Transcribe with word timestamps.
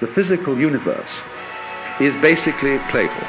the 0.00 0.06
physical 0.06 0.58
universe 0.58 1.22
is 2.00 2.14
basically 2.16 2.78
playful. 2.90 3.26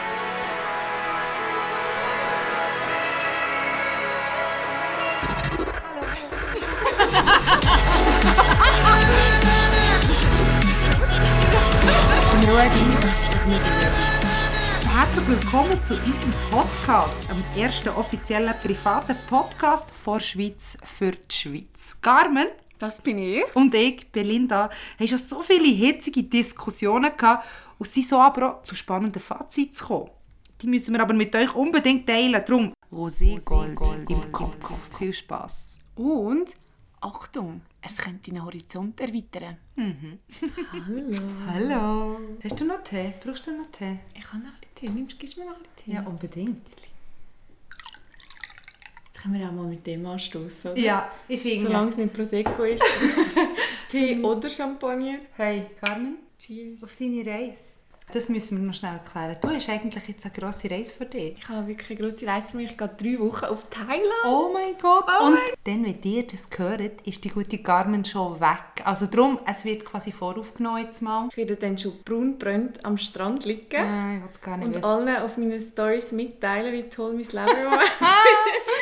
Herzlich 14.89 15.27
willkommen 15.29 15.83
zu 15.85 15.93
unserem 15.93 16.33
Podcast, 16.51 17.17
dem 17.29 17.63
ersten 17.63 17.89
offiziellen 17.89 18.53
privaten 18.61 19.15
Podcast 19.29 19.89
vor 19.91 20.19
Schweiz 20.19 20.77
für 20.83 21.11
die 21.11 21.33
Schweiz. 21.33 21.97
Carmen 22.01 22.47
Das 22.79 23.01
bin 23.01 23.17
ich. 23.17 23.43
und 23.55 23.73
ich, 23.73 24.11
Belinda, 24.11 24.69
haben 24.99 25.07
schon 25.07 25.17
so 25.17 25.41
viele 25.41 25.67
hitzige 25.67 26.23
Diskussionen 26.23 27.11
gehabt 27.17 27.45
und 27.79 27.87
sind 27.87 28.07
so 28.07 28.19
aber 28.19 28.59
auch 28.59 28.63
zu 28.63 28.75
spannenden 28.75 29.21
Fazit 29.21 29.75
zu 29.75 29.85
kommen. 29.85 30.11
Die 30.61 30.67
müssen 30.67 30.93
wir 30.93 31.01
aber 31.01 31.13
mit 31.13 31.35
euch 31.35 31.53
unbedingt 31.55 32.07
teilen. 32.07 32.41
Darum 32.45 32.73
Roségold 32.91 34.09
im 34.09 34.31
Kopf. 34.31 34.97
Viel 34.97 35.13
Spass. 35.13 35.77
Und, 35.95 36.53
Achtung, 37.01 37.61
es 37.81 37.97
könnte 37.97 38.31
deinen 38.31 38.43
Horizont 38.43 38.99
erweitern. 38.99 39.57
Hallo. 41.47 42.17
Hast 42.43 42.59
du 42.59 42.65
noch 42.65 42.83
Tee? 42.83 43.13
Brauchst 43.23 43.45
du 43.47 43.51
noch 43.57 43.67
Tee? 43.71 43.99
Ich 44.15 44.27
habe 44.27 44.39
noch 44.43 44.49
ein 44.49 44.59
bisschen 44.61 44.75
Tee. 44.75 44.89
Nimmst, 44.89 45.19
gibst 45.19 45.35
du 45.37 45.41
mir 45.41 45.47
noch 45.47 45.57
ein 45.57 45.63
bisschen 45.63 45.85
Tee? 45.85 45.91
Ja, 45.93 46.01
unbedingt. 46.01 46.67
Jetzt 49.17 49.23
können 49.23 49.39
wir 49.39 49.47
auch 49.47 49.51
mal 49.51 49.65
mit 49.65 49.83
dem 49.87 50.05
anstoßen, 50.05 50.73
oder? 50.73 50.79
Ja, 50.79 51.11
ich 51.27 51.41
finde. 51.41 51.65
Solange 51.65 51.89
es 51.89 51.97
nicht 51.97 52.13
Prosecco 52.13 52.63
ist. 52.63 52.83
Tee 53.89 54.19
oder 54.21 54.47
Champagner. 54.47 55.17
Hey, 55.35 55.65
Carmen, 55.83 56.17
Cheers. 56.37 56.83
auf 56.83 56.95
deine 56.99 57.25
Reise. 57.25 57.57
Das 58.13 58.29
müssen 58.29 58.57
wir 58.61 58.65
noch 58.67 58.73
schnell 58.73 58.93
erklären. 58.93 59.35
Du 59.41 59.49
hast 59.49 59.67
eigentlich 59.67 60.07
jetzt 60.07 60.23
eine 60.23 60.33
grosse 60.33 60.71
Reise 60.71 60.93
für 60.95 61.05
dich. 61.05 61.35
Ich 61.37 61.49
habe 61.49 61.67
wirklich 61.67 61.99
eine 61.99 62.07
grosse 62.09 62.25
Reise 62.25 62.51
für 62.51 62.55
mich. 62.57 62.71
Ich 62.71 62.77
gehe 62.77 62.87
drei 62.87 63.19
Wochen 63.19 63.45
auf 63.45 63.65
Thailand. 63.69 64.23
Oh 64.25 64.49
mein 64.53 64.77
Gott! 64.81 65.03
Oh 65.07 65.25
Und 65.25 65.33
mein- 65.33 65.41
dann, 65.65 65.83
wenn 65.85 66.01
ihr 66.09 66.25
das 66.25 66.47
hört, 66.55 67.01
ist 67.05 67.21
die 67.25 67.29
gute 67.29 67.57
Carmen 67.57 68.05
schon 68.05 68.39
weg. 68.39 68.63
Also 68.85 69.07
darum, 69.07 69.39
es 69.45 69.65
wird 69.65 69.83
quasi 69.83 70.13
voraufgenommen 70.13 70.83
jetzt 70.85 71.01
mal. 71.01 71.27
Ich 71.31 71.35
werde 71.37 71.57
dann 71.57 71.77
schon 71.77 71.93
braun 72.05 72.37
brennt 72.37 72.85
am 72.85 72.97
Strand 72.97 73.43
liegen. 73.43 73.65
Nein, 73.71 74.17
ich 74.19 74.23
will 74.23 74.29
es 74.31 74.39
gar 74.41 74.55
nicht 74.55 74.67
Und 74.67 74.75
wissen. 74.75 74.85
allen 74.85 75.17
auf 75.17 75.35
meinen 75.37 75.59
Stories 75.59 76.11
mitteilen, 76.13 76.71
wie 76.71 76.83
toll 76.83 77.11
mein 77.11 77.23
Leben 77.23 77.61
im 77.65 77.71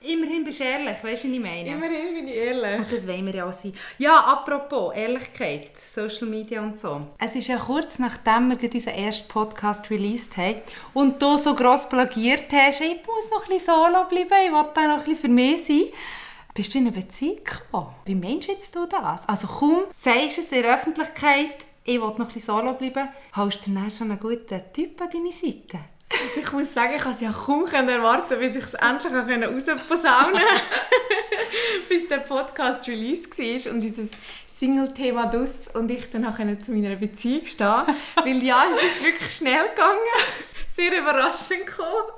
Ja, 0.00 0.12
immerhin 0.12 0.44
bist 0.44 0.60
du 0.60 0.64
ehrlich, 0.64 1.02
weißt 1.02 1.24
du, 1.24 1.28
was 1.28 1.34
ich 1.34 1.40
meine? 1.40 1.70
Immerhin 1.70 2.14
bin 2.14 2.28
ich 2.28 2.36
ehrlich. 2.36 2.78
Und 2.78 2.92
das 2.92 3.06
wollen 3.08 3.26
wir 3.26 3.34
ja 3.34 3.48
auch 3.48 3.52
sein. 3.52 3.72
Ja, 3.98 4.18
apropos 4.20 4.94
Ehrlichkeit, 4.94 5.70
Social 5.78 6.28
Media 6.28 6.62
und 6.62 6.78
so. 6.78 7.08
Es 7.18 7.34
ist 7.34 7.48
ja 7.48 7.58
kurz 7.58 7.98
nachdem 7.98 8.50
wir 8.50 8.72
unseren 8.72 8.94
ersten 8.94 9.28
Podcast 9.28 9.90
released 9.90 10.36
haben 10.36 10.62
und 10.94 11.20
du 11.20 11.36
so 11.36 11.54
gross 11.54 11.88
plagiert 11.88 12.52
hast, 12.52 12.80
ich 12.80 13.00
muss 13.06 13.30
noch 13.30 13.44
ein 13.44 13.48
bisschen 13.48 13.74
solo 13.74 14.04
bleiben, 14.08 14.46
ich 14.46 14.52
will 14.52 14.66
da 14.74 14.86
noch 14.88 14.98
ein 14.98 15.04
bisschen 15.04 15.16
für 15.16 15.28
mich 15.28 15.64
sein. 15.66 15.84
Bist 16.54 16.72
du 16.72 16.78
in 16.78 16.86
eine 16.86 16.96
Beziehung 16.96 17.40
gekommen? 17.44 17.94
Wie 18.06 18.14
meinst 18.14 18.48
jetzt 18.48 18.74
du 18.74 18.86
das? 18.86 19.28
Also 19.28 19.46
komm, 19.46 19.84
sagst 19.92 20.38
es 20.38 20.52
in 20.52 20.62
der 20.62 20.74
Öffentlichkeit, 20.74 21.66
ich 21.84 22.00
will 22.00 22.08
noch 22.08 22.18
ein 22.18 22.26
bisschen 22.26 22.42
solo 22.42 22.72
bleiben, 22.72 23.08
hast 23.32 23.66
du 23.66 23.70
dann 23.72 23.90
schon 23.90 24.10
einen 24.10 24.20
guten 24.20 24.62
Typ 24.72 25.00
an 25.00 25.10
deiner 25.10 25.32
Seite? 25.32 25.80
Also 26.08 26.40
ich 26.40 26.52
muss 26.52 26.72
sagen, 26.72 26.94
ich 26.96 27.02
konnte 27.02 27.16
es 27.16 27.20
ja 27.20 27.32
kaum 27.32 27.66
erwarten, 27.88 28.38
bis 28.38 28.54
ich 28.56 28.64
es 28.64 28.74
endlich 28.74 29.12
rausposaunen 29.12 30.32
konnte. 30.32 30.44
bis 31.88 32.08
der 32.08 32.18
Podcast 32.18 32.86
released 32.88 33.36
war 33.38 33.72
und 33.72 33.80
dieses 33.80 34.12
Single-Thema 34.58 35.26
dus 35.26 35.68
und 35.74 35.90
ich 35.90 36.08
dann 36.10 36.24
auch 36.24 36.36
zu 36.62 36.70
meiner 36.70 36.96
Beziehung 36.96 37.44
stehen 37.44 37.66
Weil 38.16 38.42
ja, 38.42 38.64
es 38.76 38.82
ist 38.96 39.04
wirklich 39.04 39.34
schnell 39.34 39.68
gegangen. 39.70 39.98
Sehr 40.74 40.98
überraschend 40.98 41.66
gekommen. 41.66 42.12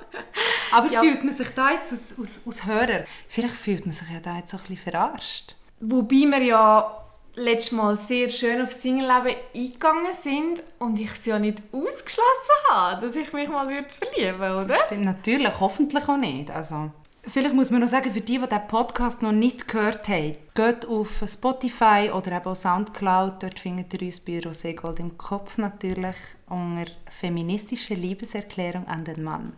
Aber 0.72 0.88
Ja. 0.90 1.00
fühlt 1.00 1.24
man 1.24 1.34
sich 1.34 1.48
da 1.54 1.70
jetzt 1.70 1.90
als, 1.92 2.14
als, 2.18 2.40
als 2.46 2.66
Hörer, 2.66 3.04
vielleicht 3.28 3.54
fühlt 3.56 3.86
man 3.86 3.92
sich 3.94 4.08
ja 4.12 4.20
da 4.20 4.36
jetzt 4.36 4.52
auch 4.54 4.58
ein 4.58 4.66
bisschen 4.74 4.92
verarscht. 4.92 5.54
Wobei 5.80 6.26
wir 6.26 6.42
ja 6.42 6.97
letztes 7.38 7.72
Mal 7.72 7.96
sehr 7.96 8.28
schön 8.30 8.60
auf 8.60 8.72
Single-Leben 8.72 9.36
eingegangen 9.54 10.14
sind 10.14 10.62
und 10.78 10.98
ich 10.98 11.10
es 11.12 11.24
ja 11.24 11.38
nicht 11.38 11.62
ausgeschlossen 11.72 12.24
habe, 12.70 13.06
dass 13.06 13.16
ich 13.16 13.32
mich 13.32 13.48
mal 13.48 13.68
würde 13.68 13.88
verlieben 13.88 14.64
oder? 14.64 14.76
Stimmt, 14.86 15.04
natürlich, 15.04 15.60
hoffentlich 15.60 16.08
auch 16.08 16.16
nicht. 16.16 16.50
Also, 16.50 16.90
vielleicht 17.22 17.54
muss 17.54 17.70
man 17.70 17.80
noch 17.80 17.88
sagen, 17.88 18.12
für 18.12 18.20
die, 18.20 18.38
die 18.38 18.46
diesen 18.46 18.66
Podcast 18.68 19.22
noch 19.22 19.32
nicht 19.32 19.68
gehört 19.68 20.08
haben, 20.08 20.36
geht 20.54 20.86
auf 20.86 21.22
Spotify 21.26 22.10
oder 22.12 22.32
eben 22.32 22.46
auch 22.46 22.56
Soundcloud. 22.56 23.42
Dort 23.42 23.58
findet 23.58 23.94
ihr 23.94 24.06
uns 24.06 24.20
bei 24.20 24.38
Rosé 24.38 24.74
Gold 24.74 25.00
im 25.00 25.16
Kopf 25.16 25.58
natürlich 25.58 26.16
unter 26.48 26.90
«Feministische 27.08 27.94
Liebeserklärung 27.94 28.86
an 28.86 29.04
den 29.04 29.22
Mann». 29.22 29.52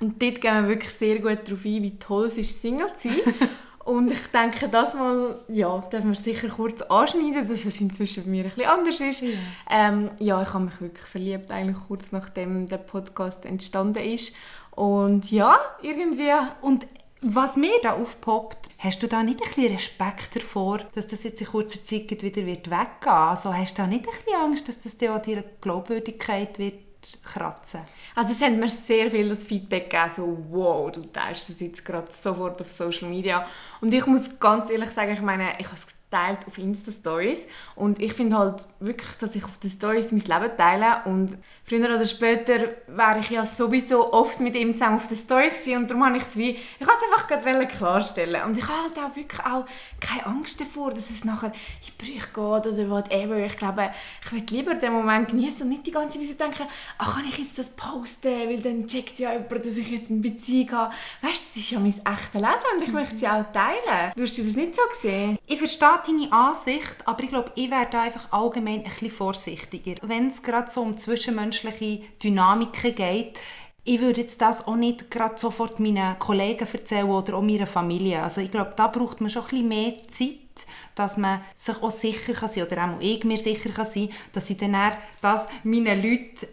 Und 0.00 0.20
dort 0.20 0.40
gehen 0.40 0.54
wir 0.54 0.68
wirklich 0.68 0.92
sehr 0.92 1.20
gut 1.20 1.46
darauf 1.46 1.64
ein, 1.64 1.82
wie 1.82 1.96
toll 1.96 2.26
es 2.26 2.36
ist, 2.36 2.60
Single 2.60 2.92
zu 2.94 3.08
sein. 3.08 3.34
Und 3.84 4.12
ich 4.12 4.26
denke, 4.28 4.68
das 4.68 4.94
mal, 4.94 5.40
ja, 5.48 5.78
dürfen 5.78 6.10
wir 6.10 6.14
sicher 6.14 6.48
kurz 6.48 6.82
anschneiden, 6.82 7.48
dass 7.48 7.64
es 7.64 7.80
inzwischen 7.80 8.24
bei 8.24 8.30
mir 8.30 8.44
ein 8.44 8.50
bisschen 8.50 8.70
anders 8.70 9.00
ist. 9.00 9.22
Ja, 9.22 9.28
ähm, 9.70 10.10
ja 10.18 10.42
ich 10.42 10.54
habe 10.54 10.64
mich 10.64 10.80
wirklich 10.80 11.06
verliebt, 11.06 11.50
eigentlich 11.50 11.78
kurz 11.88 12.12
nachdem 12.12 12.66
der 12.66 12.78
Podcast 12.78 13.44
entstanden 13.44 14.02
ist. 14.04 14.36
Und 14.70 15.30
ja, 15.30 15.58
irgendwie... 15.82 16.30
Und 16.60 16.86
was 17.24 17.56
mir 17.56 17.74
da 17.82 17.92
aufpoppt, 17.92 18.70
hast 18.78 19.02
du 19.02 19.06
da 19.06 19.22
nicht 19.22 19.40
ein 19.40 19.46
bisschen 19.46 19.72
Respekt 19.72 20.34
davor, 20.34 20.78
dass 20.94 21.06
das 21.06 21.22
jetzt 21.22 21.40
in 21.40 21.46
kurzer 21.46 21.84
Zeit 21.84 22.10
wieder 22.20 22.44
wird 22.44 22.68
weggehen 22.68 23.12
Also 23.12 23.54
hast 23.54 23.78
du 23.78 23.82
da 23.82 23.86
nicht 23.86 24.06
ein 24.06 24.12
bisschen 24.12 24.40
Angst, 24.40 24.66
dass 24.66 24.82
das 24.82 24.96
dir 24.96 25.12
an 25.12 25.22
deiner 25.22 25.44
Glaubwürdigkeit 25.60 26.58
wird 26.58 26.74
kratzen? 27.22 27.82
Also 28.14 28.32
es 28.32 28.40
hat 28.40 28.52
mir 28.52 28.68
sehr 28.68 29.10
viel 29.10 29.28
das 29.28 29.44
Feedback 29.44 29.90
gegeben, 29.90 30.10
so 30.10 30.38
wow, 30.50 30.90
du 30.90 31.02
teilst 31.02 31.48
das 31.48 31.60
jetzt 31.60 31.84
gerade 31.84 32.10
sofort 32.10 32.60
auf 32.60 32.70
Social 32.72 33.08
Media. 33.08 33.46
Und 33.80 33.92
ich 33.92 34.06
muss 34.06 34.38
ganz 34.38 34.70
ehrlich 34.70 34.90
sagen, 34.90 35.12
ich 35.12 35.22
meine, 35.22 35.54
ich 35.58 35.66
habe 35.66 35.76
es 35.76 36.01
geteilt 36.12 36.46
auf 36.46 36.58
Insta-Stories 36.58 37.48
und 37.74 38.00
ich 38.00 38.12
finde 38.12 38.38
halt 38.38 38.66
wirklich, 38.80 39.16
dass 39.18 39.34
ich 39.34 39.44
auf 39.44 39.58
den 39.58 39.70
Stories 39.70 40.12
mein 40.12 40.20
Leben 40.20 40.56
teile 40.56 41.02
und 41.06 41.38
früher 41.64 41.86
oder 41.86 42.04
später 42.04 42.74
wäre 42.86 43.20
ich 43.20 43.30
ja 43.30 43.46
sowieso 43.46 44.12
oft 44.12 44.40
mit 44.40 44.54
ihm 44.54 44.74
zusammen 44.74 44.96
auf 44.96 45.08
den 45.08 45.16
Stories 45.16 45.60
gewesen 45.64 45.82
und 45.82 45.90
darum 45.90 46.04
habe 46.04 46.16
ich 46.18 46.24
es 46.24 46.36
wie, 46.36 46.50
ich 46.50 46.86
wollte 46.86 47.00
es 47.06 47.12
einfach 47.12 47.26
gerade 47.28 47.66
klarstellen 47.66 48.42
und 48.44 48.58
ich 48.58 48.64
habe 48.64 48.82
halt 48.82 48.98
auch 48.98 49.16
wirklich 49.16 49.40
auch 49.40 49.64
keine 50.00 50.26
Angst 50.26 50.60
davor, 50.60 50.90
dass 50.90 51.10
es 51.10 51.24
nachher 51.24 51.52
in 51.52 51.94
Brüche 51.98 52.28
geht 52.28 52.72
oder 52.72 52.90
whatever. 52.90 53.36
Ich 53.38 53.56
glaube, 53.56 53.90
ich 54.24 54.32
würde 54.32 54.54
lieber 54.54 54.74
den 54.74 54.92
Moment 54.92 55.28
genießen 55.28 55.62
und 55.62 55.70
nicht 55.70 55.86
die 55.86 55.90
ganze 55.90 56.20
Zeit 56.20 56.40
denken, 56.40 56.68
ach, 56.98 57.16
kann 57.16 57.24
ich 57.26 57.38
jetzt 57.38 57.58
das 57.58 57.70
posten, 57.70 58.48
weil 58.48 58.60
dann 58.60 58.86
checkt 58.86 59.18
ja 59.18 59.32
jemand, 59.32 59.64
dass 59.64 59.76
ich 59.76 59.90
jetzt 59.90 60.10
eine 60.10 60.20
Beziehung 60.20 60.72
habe. 60.72 60.94
Weißt 61.22 61.42
du, 61.42 61.48
das 61.48 61.56
ist 61.56 61.70
ja 61.70 61.78
mein 61.78 61.92
echtes 61.92 62.34
Leben 62.34 62.76
und 62.76 62.82
ich 62.82 62.92
möchte 62.92 63.18
sie 63.18 63.28
auch 63.28 63.44
teilen. 63.52 64.12
Würdest 64.14 64.38
du 64.38 64.42
das 64.42 64.56
nicht 64.56 64.74
so 64.74 64.82
sehen? 65.00 65.38
Ich 65.46 65.58
verstehe 65.58 66.01
deine 66.06 66.32
Ansicht, 66.32 66.96
aber 67.06 67.22
ich 67.22 67.28
glaube, 67.28 67.52
ich 67.54 67.70
wäre 67.70 67.88
da 67.90 68.02
einfach 68.02 68.32
allgemein 68.32 68.80
ein 68.80 68.84
bisschen 68.84 69.10
vorsichtiger. 69.10 69.94
Wenn 70.02 70.28
es 70.28 70.42
gerade 70.42 70.70
so 70.70 70.82
um 70.82 70.98
zwischenmenschliche 70.98 72.02
Dynamiken 72.22 72.94
geht, 72.94 73.38
ich 73.84 74.00
würde 74.00 74.20
jetzt 74.20 74.40
das 74.40 74.66
auch 74.68 74.76
nicht 74.76 75.10
gerade 75.10 75.38
sofort 75.38 75.80
meinen 75.80 76.16
Kollegen 76.18 76.68
erzählen 76.72 77.08
oder 77.08 77.34
auch 77.34 77.42
meiner 77.42 77.66
Familie. 77.66 78.22
Also 78.22 78.40
ich 78.40 78.50
glaube, 78.50 78.74
da 78.76 78.86
braucht 78.86 79.20
man 79.20 79.28
schon 79.28 79.42
ein 79.42 79.48
bisschen 79.48 79.68
mehr 79.68 79.94
Zeit, 80.08 80.66
dass 80.94 81.16
man 81.16 81.40
sich 81.56 81.82
auch 81.82 81.90
sicher 81.90 82.32
kann 82.32 82.48
sein 82.48 82.66
oder 82.66 82.84
auch 82.84 83.00
ich 83.00 83.24
mir 83.24 83.38
sicher 83.38 83.70
kann 83.70 83.86
sein, 83.86 84.10
dass 84.32 84.50
ich 84.50 84.58
dann 84.58 84.76
das 85.20 85.48
meinen 85.64 86.00
Leuten 86.00 86.46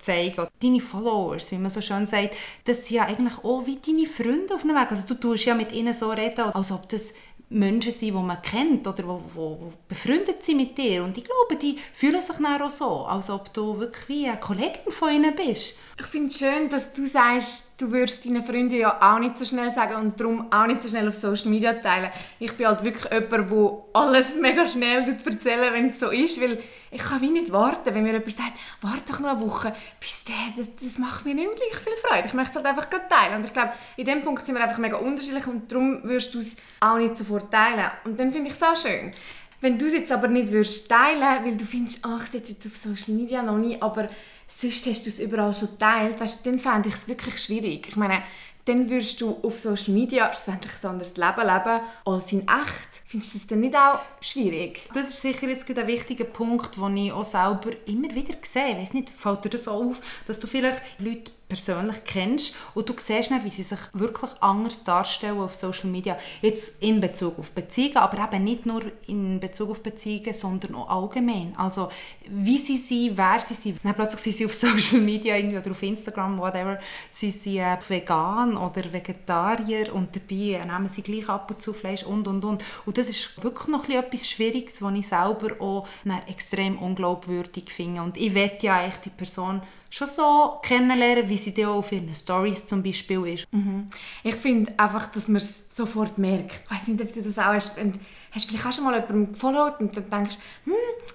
zeigen 0.00 0.36
will. 0.38 0.48
Deine 0.60 0.80
Followers, 0.80 1.52
wie 1.52 1.58
man 1.58 1.70
so 1.70 1.80
schön 1.80 2.08
sagt, 2.08 2.34
das 2.64 2.84
sind 2.86 2.96
ja 2.96 3.04
eigentlich 3.04 3.38
auch 3.44 3.64
wie 3.64 3.76
deine 3.76 4.06
Freunde 4.06 4.54
auf 4.54 4.64
einem 4.64 4.74
Weg. 4.74 4.90
Also 4.90 5.06
du 5.06 5.14
tust 5.14 5.44
ja 5.44 5.54
mit 5.54 5.70
ihnen 5.70 5.92
so 5.92 6.10
reden, 6.10 6.46
als 6.52 6.72
ob 6.72 6.88
das 6.88 7.14
Menschen 7.48 7.92
sind, 7.92 8.08
die 8.08 8.12
man 8.12 8.42
kennt 8.42 8.86
oder 8.88 9.02
die, 9.02 9.08
die 9.36 9.72
befreundet 9.88 10.42
sind 10.42 10.56
mit 10.56 10.76
dir. 10.76 11.04
Und 11.04 11.16
ich 11.16 11.24
glaube, 11.24 11.56
die 11.60 11.78
fühlen 11.92 12.20
sich 12.20 12.36
dann 12.36 12.60
auch 12.60 12.70
so, 12.70 13.06
als 13.06 13.30
ob 13.30 13.52
du 13.52 13.78
wirklich 13.78 14.08
wie 14.08 14.26
eine 14.28 14.40
Kollegin 14.40 14.90
von 14.90 15.14
ihnen 15.14 15.34
bist. 15.34 15.78
Ich 15.98 16.06
finde 16.06 16.28
es 16.28 16.38
schön, 16.38 16.68
dass 16.68 16.92
du 16.92 17.06
sagst, 17.06 17.80
du 17.80 17.90
würdest 17.90 18.26
deinen 18.26 18.42
Freunden 18.42 18.74
ja 18.74 18.98
auch 19.00 19.20
nicht 19.20 19.38
so 19.38 19.44
schnell 19.44 19.70
sagen 19.70 19.94
und 19.94 20.18
darum 20.18 20.52
auch 20.52 20.66
nicht 20.66 20.82
so 20.82 20.88
schnell 20.88 21.08
auf 21.08 21.14
Social 21.14 21.48
Media 21.48 21.72
teilen. 21.74 22.10
Ich 22.40 22.52
bin 22.52 22.66
halt 22.66 22.82
wirklich 22.82 23.10
jemand, 23.12 23.50
der 23.50 23.84
alles 23.92 24.34
mega 24.40 24.66
schnell 24.66 25.16
erzählt, 25.24 25.72
wenn 25.72 25.86
es 25.86 26.00
so 26.00 26.10
ist, 26.10 26.40
weil 26.40 26.58
ich 26.90 27.02
kann 27.02 27.20
wie 27.20 27.30
nicht 27.30 27.52
warten, 27.52 27.94
wenn 27.94 28.02
mir 28.02 28.12
jemand 28.12 28.32
sagt, 28.32 28.52
warte 28.80 29.12
doch 29.12 29.20
noch 29.20 29.30
eine 29.30 29.42
Woche, 29.42 29.74
bis 30.00 30.24
der, 30.24 30.34
das, 30.56 30.68
das 30.80 30.98
macht 30.98 31.24
mir 31.24 31.34
nicht 31.34 31.48
gleich 31.56 31.82
viel 31.82 31.96
Freude. 31.96 32.26
Ich 32.26 32.34
möchte 32.34 32.50
es 32.50 32.56
halt 32.56 32.66
einfach 32.66 32.88
teilen. 33.08 33.36
Und 33.36 33.44
ich 33.44 33.52
glaube, 33.52 33.72
in 33.96 34.06
dem 34.06 34.22
Punkt 34.22 34.46
sind 34.46 34.54
wir 34.54 34.62
einfach 34.62 34.78
mega 34.78 34.96
unterschiedlich 34.96 35.46
und 35.46 35.70
darum 35.70 36.02
wirst 36.04 36.34
du 36.34 36.38
es 36.38 36.56
auch 36.80 36.98
nicht 36.98 37.16
sofort 37.16 37.50
teilen. 37.50 37.90
Und 38.04 38.18
dann 38.18 38.32
finde 38.32 38.48
ich 38.48 38.54
es 38.54 38.62
auch 38.62 38.76
schön. 38.76 39.12
Wenn 39.60 39.78
du 39.78 39.86
es 39.86 39.94
jetzt 39.94 40.12
aber 40.12 40.28
nicht 40.28 40.52
würdest 40.52 40.88
teilen, 40.88 41.44
weil 41.44 41.56
du 41.56 41.64
findest, 41.64 42.04
ach, 42.04 42.24
ich 42.24 42.30
setze 42.30 42.52
jetzt 42.52 42.66
auf 42.66 42.76
Social 42.76 43.14
Media 43.14 43.42
noch 43.42 43.56
nie, 43.56 43.80
aber 43.80 44.06
sonst 44.46 44.86
hast 44.86 45.06
du 45.06 45.10
es 45.10 45.20
überall 45.20 45.54
schon 45.54 45.70
geteilt, 45.70 46.16
dann 46.44 46.58
fände 46.58 46.88
ich 46.88 46.94
es 46.94 47.08
wirklich 47.08 47.38
schwierig. 47.42 47.88
Ich 47.88 47.96
meine, 47.96 48.22
dann 48.66 48.88
würdest 48.88 49.20
du 49.20 49.38
auf 49.42 49.58
Social 49.58 49.94
Media 49.94 50.30
schlussendlich 50.32 50.72
ein 50.82 50.90
anderes 50.90 51.16
Leben 51.16 51.40
leben 51.40 51.80
als 52.04 52.32
in 52.32 52.40
echt. 52.40 52.95
Findest 53.08 53.34
du 53.34 53.38
das 53.38 53.46
denn 53.46 53.60
nicht 53.60 53.76
auch 53.76 54.00
schwierig? 54.20 54.88
Das 54.92 55.08
ist 55.08 55.22
sicher 55.22 55.48
jetzt 55.48 55.70
ein 55.70 55.86
wichtiger 55.86 56.24
Punkt, 56.24 56.76
den 56.76 56.96
ich 56.96 57.12
auch 57.12 57.22
selber 57.22 57.70
immer 57.86 58.12
wieder 58.12 58.34
sehe. 58.42 58.72
Ich 58.72 58.78
weiss 58.78 58.94
nicht, 58.94 59.10
fällt 59.10 59.44
dir 59.44 59.50
das 59.50 59.68
auf, 59.68 60.00
dass 60.26 60.40
du 60.40 60.48
vielleicht 60.48 60.82
Leute 60.98 61.30
persönlich 61.48 62.02
kennst 62.04 62.54
und 62.74 62.88
du 62.88 62.94
siehst 62.96 63.30
dann, 63.30 63.44
wie 63.44 63.50
sie 63.50 63.62
sich 63.62 63.78
wirklich 63.92 64.30
anders 64.40 64.82
darstellen 64.82 65.38
auf 65.38 65.54
Social 65.54 65.88
Media. 65.88 66.18
Jetzt 66.42 66.82
in 66.82 67.00
Bezug 67.00 67.38
auf 67.38 67.52
Beziehungen, 67.52 67.98
aber 67.98 68.24
eben 68.24 68.44
nicht 68.44 68.66
nur 68.66 68.82
in 69.06 69.38
Bezug 69.38 69.70
auf 69.70 69.82
Beziehungen, 69.82 70.32
sondern 70.32 70.74
auch 70.74 70.88
allgemein. 70.88 71.54
Also 71.56 71.88
wie 72.28 72.58
sie 72.58 72.76
sind, 72.76 73.16
wer 73.16 73.38
sie 73.38 73.54
sind. 73.54 73.78
Dann 73.84 73.94
plötzlich 73.94 74.20
sind 74.20 74.36
sie 74.36 74.46
auf 74.46 74.54
Social 74.80 75.00
Media 75.00 75.36
irgendwie 75.36 75.58
oder 75.58 75.70
auf 75.70 75.82
Instagram, 75.82 76.38
whatever, 76.38 76.80
sind 77.10 77.32
sie 77.32 77.58
äh, 77.58 77.76
vegan 77.86 78.56
oder 78.56 78.92
Vegetarier 78.92 79.94
und 79.94 80.16
dabei 80.16 80.64
nehmen 80.64 80.88
sie 80.88 81.02
gleich 81.02 81.28
ab 81.28 81.50
und 81.50 81.62
zu 81.62 81.72
Fleisch 81.72 82.02
und 82.02 82.26
und 82.26 82.44
und. 82.44 82.64
Und 82.84 82.98
das 82.98 83.08
ist 83.08 83.42
wirklich 83.42 83.68
noch 83.68 83.88
etwas 83.88 84.28
Schwieriges, 84.28 84.82
was 84.82 84.94
ich 84.94 85.06
selber 85.06 85.60
auch 85.60 85.86
extrem 86.26 86.78
unglaubwürdig 86.78 87.70
finde. 87.70 88.02
Und 88.02 88.16
ich 88.16 88.34
wette 88.34 88.66
ja 88.66 88.78
eigentlich 88.78 88.96
die 88.96 89.10
Person 89.10 89.62
schon 89.90 90.08
so 90.08 90.58
kennenlernen, 90.62 91.28
wie 91.28 91.36
sie 91.36 91.54
dann 91.54 91.66
auch 91.66 91.76
auf 91.76 91.92
ihren 91.92 92.14
Stories 92.14 92.66
zum 92.66 92.82
Beispiel 92.82 93.26
ist. 93.26 93.52
Mhm. 93.52 93.86
Ich 94.22 94.34
finde 94.34 94.72
einfach, 94.78 95.06
dass 95.06 95.28
man 95.28 95.36
es 95.36 95.66
sofort 95.70 96.18
merkt. 96.18 96.60
Ich 96.64 96.70
weiß 96.70 96.88
nicht, 96.88 97.00
ob 97.00 97.12
du 97.12 97.22
das 97.22 97.38
auch 97.38 97.54
hast. 97.54 97.78
Und 97.78 97.98
hast 98.36 98.48
vielleicht 98.48 98.66
auch 98.66 98.72
schon 98.72 98.84
mal 98.84 98.94
jemanden 98.94 99.32
gefollowt 99.32 99.80
und 99.80 99.96
dann 99.96 100.10
denkst 100.10 100.36
hm, 100.64 100.74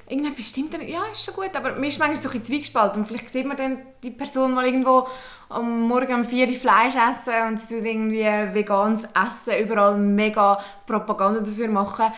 irgendetwas 0.09 0.49
stimmt 0.49 0.73
dann, 0.73 0.87
ja, 0.87 1.03
ist 1.11 1.23
schon 1.23 1.35
gut, 1.35 1.55
aber 1.55 1.79
mir 1.79 1.87
ist 1.87 1.99
manchmal 1.99 2.17
so 2.17 2.27
ein 2.27 2.31
bisschen 2.31 2.45
zwiegespalten 2.45 3.01
und 3.01 3.07
vielleicht 3.07 3.29
sieht 3.29 3.45
man 3.45 3.57
dann 3.57 3.77
die 4.01 4.11
Person 4.11 4.53
mal 4.53 4.65
irgendwo 4.65 5.07
am 5.49 5.87
Morgen 5.87 6.15
um 6.15 6.23
4 6.25 6.47
Uhr 6.47 6.53
Fleisch 6.53 6.95
essen 6.95 7.33
und 7.47 7.61
sie 7.61 7.75
irgendwie 7.75 8.23
veganes 8.53 9.03
Essen, 9.13 9.63
überall 9.63 9.97
mega 9.97 10.59
Propaganda 10.87 11.41
dafür 11.41 11.67
machen. 11.67 12.11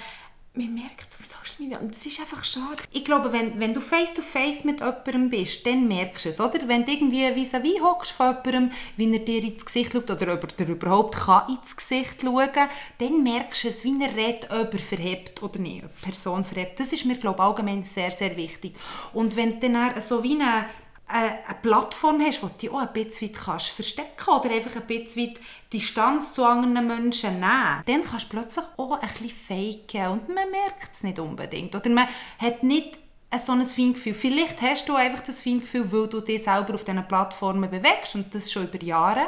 Man 0.53 0.73
merkt 0.73 1.13
es 1.19 1.35
auf 1.35 1.42
Media 1.59 1.79
und 1.79 1.91
das 1.91 2.05
ist 2.05 2.19
einfach 2.19 2.43
schade. 2.43 2.83
Ich 2.91 3.03
glaube, 3.03 3.31
wenn, 3.31 3.59
wenn 3.59 3.73
du 3.73 3.81
face-to-face 3.81 4.61
-face 4.61 4.65
mit 4.65 4.79
jemandem 4.79 5.29
bist, 5.29 5.65
dann 5.65 5.87
merkst 5.87 6.25
du 6.25 6.29
es, 6.29 6.39
oder? 6.39 6.67
Wenn 6.67 6.85
du 6.85 6.91
irgendwie 6.91 7.25
vis-à-vis 7.33 7.81
hockst 7.81 8.11
von 8.11 8.37
jemandem, 8.45 8.71
wie 8.97 9.13
er 9.13 9.19
dir 9.19 9.43
ins 9.43 9.65
Gesicht 9.65 9.93
schaut 9.93 10.09
oder 10.09 10.33
ob 10.33 10.59
er 10.59 10.69
überhaupt 10.69 11.15
kann 11.15 11.49
ins 11.49 11.75
Gesicht 11.75 12.21
schauen 12.21 12.51
kann, 12.51 12.69
dann 12.97 13.23
merkst 13.23 13.63
du 13.63 13.67
es, 13.67 13.83
wie 13.83 14.01
er 14.01 14.15
redet, 14.15 14.49
ob 14.51 14.73
er 14.73 14.79
verhebt 14.79 15.41
oder 15.43 15.59
nicht, 15.59 15.83
ob 15.83 15.91
die 15.99 16.05
Person 16.05 16.43
verhebt. 16.43 16.79
Das 16.79 16.93
ist 16.93 17.05
mir, 17.05 17.15
glaube 17.15 17.37
ich, 17.39 17.43
allgemein 17.43 17.83
sehr, 17.83 18.11
sehr 18.11 18.35
wichtig. 18.37 18.75
Und 19.13 19.35
wenn 19.35 19.59
du 19.59 19.69
dann 19.69 19.99
so 20.01 20.23
wie 20.23 20.35
eine 20.35 20.65
eine 21.13 21.55
Plattform 21.61 22.19
hast, 22.21 22.41
wo 22.41 22.47
du 22.47 22.53
dich 22.53 22.71
auch 22.71 22.79
ein 22.79 22.91
bisschen 22.91 23.31
kannst 23.31 23.69
verstecken 23.69 24.29
oder 24.29 24.49
einfach 24.49 24.75
ein 24.75 24.87
bisschen 24.87 25.37
Distanz 25.71 26.33
zu 26.33 26.43
anderen 26.43 26.87
Menschen 26.87 27.39
nehmen, 27.39 27.83
dann 27.85 28.03
kannst 28.03 28.25
du 28.25 28.29
plötzlich 28.29 28.65
auch 28.77 28.99
ein 28.99 29.07
bisschen 29.07 29.29
faken 29.29 30.11
und 30.11 30.27
man 30.29 30.49
merkt 30.49 30.91
es 30.91 31.03
nicht 31.03 31.19
unbedingt. 31.19 31.75
Oder 31.75 31.89
man 31.91 32.07
hat 32.39 32.63
nicht 32.63 32.97
so 33.37 33.51
ein 33.51 33.63
Feingefühl. 33.63 34.13
Vielleicht 34.13 34.61
hast 34.61 34.89
du 34.89 34.95
einfach 34.95 35.21
das 35.21 35.41
Feingefühl, 35.41 35.91
weil 35.91 36.07
du 36.07 36.19
dich 36.19 36.43
selber 36.43 36.73
auf 36.73 36.83
diesen 36.83 37.07
Plattformen 37.07 37.69
bewegst 37.69 38.15
und 38.15 38.33
das 38.33 38.51
schon 38.51 38.63
über 38.63 38.83
Jahre. 38.83 39.27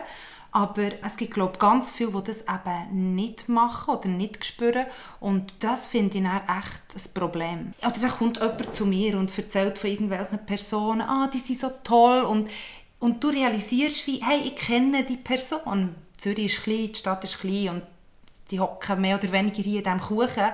Aber 0.56 0.90
es 1.04 1.18
gibt 1.18 1.34
glaube 1.34 1.58
ganz 1.60 1.92
viele, 1.92 2.12
die 2.14 2.32
das 2.32 2.44
eben 2.44 3.14
nicht 3.14 3.50
machen 3.50 3.96
oder 3.96 4.08
nicht 4.08 4.46
spüren. 4.46 4.86
Und 5.20 5.54
das 5.60 5.86
finde 5.86 6.18
ich 6.18 6.24
dann 6.24 6.38
echt 6.38 6.82
ein 6.96 7.14
Problem. 7.14 7.74
Oder 7.82 8.00
dann 8.00 8.12
kommt 8.12 8.38
jemand 8.38 8.74
zu 8.74 8.86
mir 8.86 9.18
und 9.20 9.38
erzählt 9.38 9.78
von 9.78 9.90
irgendwelchen 9.90 10.46
Personen, 10.46 11.02
ah, 11.02 11.28
die 11.28 11.40
sind 11.40 11.60
so 11.60 11.72
toll. 11.84 12.22
Und, 12.22 12.50
und 13.00 13.22
du 13.22 13.28
realisierst, 13.28 14.08
wie, 14.08 14.24
hey, 14.24 14.44
ich 14.46 14.56
kenne 14.56 15.04
die 15.04 15.18
Person. 15.18 15.94
Zürich 16.16 16.46
ist 16.46 16.64
klein, 16.64 16.88
die 16.88 16.96
Stadt 16.96 17.26
ist 17.26 17.42
klein 17.42 17.70
und 17.72 17.84
die 18.50 18.62
hocken 18.62 19.02
mehr 19.02 19.20
oder 19.20 19.30
weniger 19.34 19.62
hier 19.62 19.80
in 19.80 19.84
diesem 19.84 20.00
Kuchen. 20.00 20.54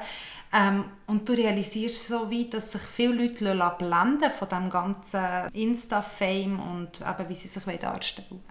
Ähm, 0.51 0.86
und 1.06 1.30
du 1.30 1.33
realisierst 1.33 2.07
so 2.07 2.27
wie, 2.27 2.50
dass 2.50 2.71
sich 2.71 2.81
viele 2.81 3.27
Leute 3.27 3.75
blenden 3.77 4.31
von 4.31 4.50
diesem 4.50 4.69
ganzen 4.71 5.48
Insta-Fame 5.53 6.59
und 6.59 7.01
eben, 7.01 7.30
wie 7.30 7.36
sie 7.36 7.48
sich 7.48 7.63
darstellen 7.77 8.42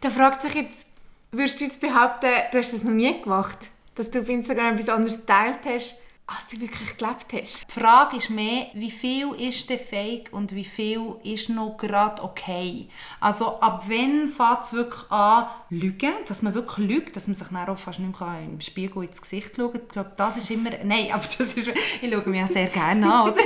Da 0.00 0.10
fragt 0.10 0.42
sich 0.42 0.54
jetzt 0.54 0.92
Würdest 1.34 1.60
du 1.60 1.64
jetzt 1.64 1.80
behaupten, 1.80 2.30
du 2.52 2.58
hast 2.58 2.74
das 2.74 2.84
noch 2.84 2.92
nie 2.92 3.22
gemacht? 3.22 3.70
Dass 3.94 4.10
du 4.10 4.20
auf 4.20 4.28
Instagram 4.28 4.74
etwas 4.74 4.90
anderes 4.90 5.20
geteilt 5.20 5.60
hast, 5.64 6.02
als 6.26 6.46
du 6.50 6.60
wirklich 6.60 6.96
gelebt 6.96 7.26
hast? 7.32 7.66
Die 7.68 7.80
Frage 7.80 8.16
ist 8.16 8.30
mehr, 8.30 8.68
wie 8.74 8.90
viel 8.90 9.34
ist 9.34 9.68
denn 9.68 9.78
fake 9.78 10.32
und 10.32 10.54
wie 10.54 10.64
viel 10.64 11.16
ist 11.24 11.48
noch 11.48 11.76
gerade 11.76 12.22
okay? 12.22 12.88
Also 13.20 13.60
ab 13.60 13.84
wann 13.88 14.28
fängt 14.28 14.64
es 14.64 14.72
wirklich 14.72 15.10
an, 15.10 15.46
lügen? 15.68 16.12
Dass 16.26 16.42
man 16.42 16.54
wirklich 16.54 16.86
lügt, 16.86 17.16
dass 17.16 17.26
man 17.26 17.34
sich 17.34 17.48
dann 17.48 17.68
auch 17.68 17.78
fast 17.78 17.98
nicht 17.98 18.20
mehr 18.20 18.40
im 18.40 18.60
Spiegel 18.60 19.04
ins 19.04 19.20
Gesicht 19.20 19.56
schauen 19.56 19.72
kann. 19.72 19.82
Ich 19.82 19.88
glaube, 19.88 20.12
das 20.16 20.36
ist 20.36 20.50
immer... 20.50 20.70
Nein, 20.84 21.08
aber 21.12 21.24
das 21.24 21.54
ist... 21.54 21.68
Ich 21.68 22.12
schaue 22.12 22.28
mich 22.28 22.40
ja 22.40 22.46
sehr 22.46 22.68
gerne 22.68 23.12
an, 23.12 23.30
oder? 23.30 23.40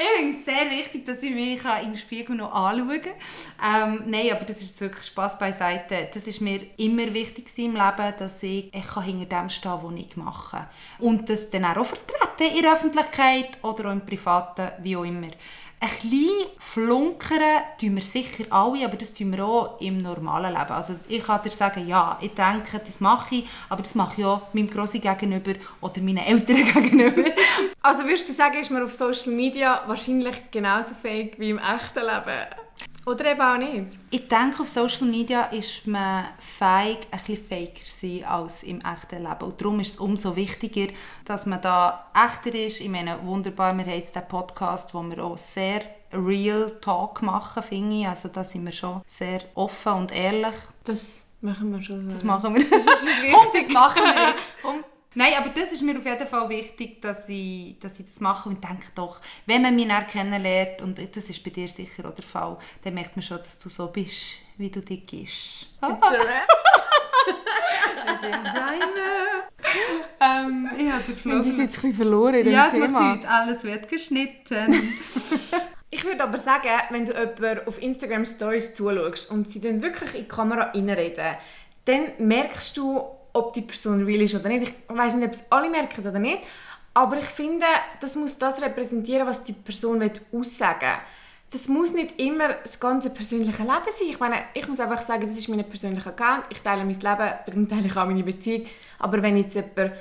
ich 0.00 0.18
finde 0.18 0.38
es 0.38 0.44
sehr 0.44 0.70
wichtig, 0.70 1.06
dass 1.06 1.22
ich 1.22 1.34
mich 1.34 1.60
im 1.84 1.96
Spiegel 1.96 2.36
noch 2.36 2.52
anschauen 2.52 3.00
kann. 3.02 3.92
Ähm, 3.92 4.02
nein, 4.06 4.30
aber 4.32 4.44
das 4.44 4.62
ist 4.62 4.80
wirklich 4.80 5.06
Spass 5.06 5.38
beiseite. 5.38 6.08
Das 6.12 6.26
ist 6.26 6.40
mir 6.40 6.60
immer 6.76 7.12
wichtig 7.12 7.46
im 7.58 7.74
Leben, 7.74 8.14
dass 8.18 8.42
ich, 8.42 8.74
ich 8.74 8.86
kann 8.86 9.04
hinter 9.04 9.40
dem 9.40 9.48
stehen 9.48 9.78
was 9.82 9.94
ich 9.94 10.16
mache. 10.16 10.68
Und 10.98 11.28
das 11.28 11.50
dann 11.50 11.64
auch 11.64 11.79
vertreten 11.84 12.56
in 12.56 12.62
der 12.62 12.72
Öffentlichkeit 12.72 13.58
oder 13.62 13.88
auch 13.88 13.92
im 13.92 14.04
Privaten, 14.04 14.68
wie 14.82 14.96
auch 14.96 15.04
immer. 15.04 15.28
Ein 15.82 15.88
bisschen 15.88 16.28
flunkern 16.58 17.62
tun 17.80 17.94
wir 17.94 18.02
sicher 18.02 18.44
alle, 18.50 18.84
aber 18.84 18.98
das 18.98 19.14
tun 19.14 19.32
wir 19.32 19.42
auch 19.42 19.80
im 19.80 19.96
normalen 19.96 20.52
Leben. 20.52 20.72
Also 20.72 20.96
ich 21.08 21.24
kann 21.24 21.40
dir 21.42 21.50
sagen, 21.50 21.88
ja, 21.88 22.18
ich 22.20 22.34
denke, 22.34 22.78
das 22.78 23.00
mache 23.00 23.36
ich, 23.36 23.48
aber 23.70 23.80
das 23.80 23.94
mache 23.94 24.20
ich 24.20 24.26
auch 24.26 24.42
meinem 24.52 24.68
Grossi 24.68 24.98
gegenüber 24.98 25.54
oder 25.80 26.02
meinen 26.02 26.18
Eltern 26.18 26.56
gegenüber. 26.74 27.30
Also 27.80 28.04
würdest 28.04 28.28
du 28.28 28.34
sagen, 28.34 28.58
ist 28.58 28.70
man 28.70 28.82
auf 28.82 28.92
Social 28.92 29.32
Media 29.32 29.82
wahrscheinlich 29.86 30.50
genauso 30.50 30.94
fähig 30.94 31.38
wie 31.38 31.48
im 31.48 31.58
echten 31.58 32.00
Leben? 32.00 32.46
Oder 33.06 33.32
eben 33.32 33.40
auch 33.40 33.56
nicht? 33.56 33.96
Ich 34.10 34.28
denke, 34.28 34.62
auf 34.62 34.68
Social 34.68 35.06
Media 35.06 35.44
ist 35.44 35.86
man 35.86 36.26
fähig, 36.38 36.98
ein 37.10 37.18
bisschen 37.18 37.44
faker 37.48 37.84
sein 37.84 38.24
als 38.24 38.62
im 38.62 38.80
echten 38.80 39.22
Leben. 39.22 39.42
Und 39.42 39.60
darum 39.60 39.80
ist 39.80 39.92
es 39.92 39.96
umso 39.96 40.36
wichtiger, 40.36 40.92
dass 41.24 41.46
man 41.46 41.62
da 41.62 42.10
echter 42.14 42.54
ist. 42.54 42.80
Ich 42.80 42.88
meine, 42.88 43.22
wunderbar, 43.24 43.74
wir 43.74 43.84
haben 43.84 43.92
jetzt 43.92 44.14
den 44.14 44.28
Podcast, 44.28 44.92
wo 44.92 45.02
wir 45.02 45.24
auch 45.24 45.38
sehr 45.38 45.82
Real 46.12 46.70
Talk 46.80 47.22
machen, 47.22 47.62
finde 47.62 47.96
ich. 47.96 48.08
Also 48.08 48.28
da 48.28 48.44
sind 48.44 48.64
wir 48.64 48.72
schon 48.72 49.00
sehr 49.06 49.42
offen 49.54 49.92
und 49.92 50.12
ehrlich. 50.12 50.56
Das 50.84 51.24
machen 51.40 51.72
wir 51.72 51.82
schon. 51.82 52.08
Das 52.08 52.22
machen 52.22 52.54
wir. 52.54 52.64
Das 52.68 52.82
ist 52.82 53.22
wichtig. 53.22 53.34
Und 53.34 53.54
das 53.54 53.68
machen 53.72 54.02
wir 54.02 54.28
jetzt. 54.28 54.56
Und 54.64 54.84
Nein, 55.14 55.32
aber 55.36 55.48
das 55.48 55.72
ist 55.72 55.82
mir 55.82 55.98
auf 55.98 56.06
jeden 56.06 56.26
Fall 56.26 56.48
wichtig, 56.48 57.02
dass 57.02 57.28
ich, 57.28 57.76
dass 57.80 57.98
ich 57.98 58.06
das 58.06 58.20
mache 58.20 58.48
und 58.48 58.62
denke 58.62 58.86
doch, 58.94 59.20
wenn 59.44 59.62
man 59.62 59.74
mich 59.74 59.88
kennenlernt, 60.08 60.82
und 60.82 60.98
das 60.98 61.28
ist 61.28 61.42
bei 61.42 61.50
dir 61.50 61.66
sicher 61.66 62.08
auch 62.08 62.14
der 62.14 62.24
Fall, 62.24 62.56
dann 62.84 62.94
merkt 62.94 63.16
man 63.16 63.22
schon, 63.22 63.38
dass 63.38 63.58
du 63.58 63.68
so 63.68 63.88
bist, 63.88 64.36
wie 64.56 64.70
du 64.70 64.80
dich 64.80 65.04
gibst. 65.06 65.66
Ah. 65.80 65.98
ich 68.06 68.20
bin 68.20 68.32
ähm, 70.20 70.70
ich 70.76 70.92
habe 70.92 71.02
den 71.02 71.16
Flo... 71.16 71.42
Die 71.42 71.50
sind 71.50 71.60
jetzt 71.60 71.78
ein 71.78 71.80
bisschen 71.80 71.94
verloren 71.94 72.34
in 72.34 72.44
dem 72.44 72.52
ja, 72.52 72.68
Thema. 72.70 73.14
Ja, 73.14 73.18
es. 73.18 73.26
Alles 73.26 73.64
wird 73.64 73.88
geschnitten. 73.88 74.74
ich 75.90 76.04
würde 76.04 76.22
aber 76.22 76.38
sagen, 76.38 76.68
wenn 76.90 77.06
du 77.06 77.12
jemanden 77.12 77.66
auf 77.66 77.82
Instagram 77.82 78.24
Stories 78.24 78.74
zuschaust 78.74 79.30
und 79.30 79.50
sie 79.50 79.60
dann 79.60 79.82
wirklich 79.82 80.14
in 80.14 80.22
die 80.22 80.28
Kamera 80.28 80.64
reinreden, 80.64 81.36
dann 81.86 82.12
merkst 82.18 82.76
du, 82.76 83.02
ob 83.32 83.52
die 83.52 83.62
Person 83.62 84.04
real 84.04 84.22
ist 84.22 84.34
oder 84.34 84.48
nicht. 84.48 84.72
Ich 84.88 84.96
weiß 84.96 85.14
nicht, 85.14 85.26
ob 85.26 85.32
es 85.32 85.50
alle 85.50 85.70
merken 85.70 86.06
oder 86.06 86.18
nicht, 86.18 86.40
aber 86.94 87.18
ich 87.18 87.26
finde, 87.26 87.66
das 88.00 88.16
muss 88.16 88.38
das 88.38 88.60
repräsentieren, 88.60 89.26
was 89.26 89.44
die 89.44 89.52
Person 89.52 90.10
aussagen 90.32 90.80
will. 90.80 90.98
Das 91.52 91.66
muss 91.66 91.92
nicht 91.92 92.20
immer 92.20 92.52
das 92.62 92.78
ganze 92.78 93.10
persönliche 93.10 93.62
Leben 93.62 93.72
sein. 93.72 94.08
Ich 94.08 94.20
meine, 94.20 94.36
ich 94.54 94.68
muss 94.68 94.78
einfach 94.78 95.02
sagen, 95.02 95.26
das 95.26 95.36
ist 95.36 95.48
mein 95.48 95.64
persönlicher 95.68 96.10
Account. 96.10 96.44
Ich 96.48 96.60
teile 96.60 96.84
mein 96.84 96.94
Leben, 96.94 97.32
darum 97.44 97.68
teile 97.68 97.86
ich 97.86 97.96
auch 97.96 98.06
meine 98.06 98.22
Beziehung. 98.22 98.66
Aber 99.00 99.20
wenn 99.20 99.36
jetzt 99.36 99.56
jemand 99.56 99.92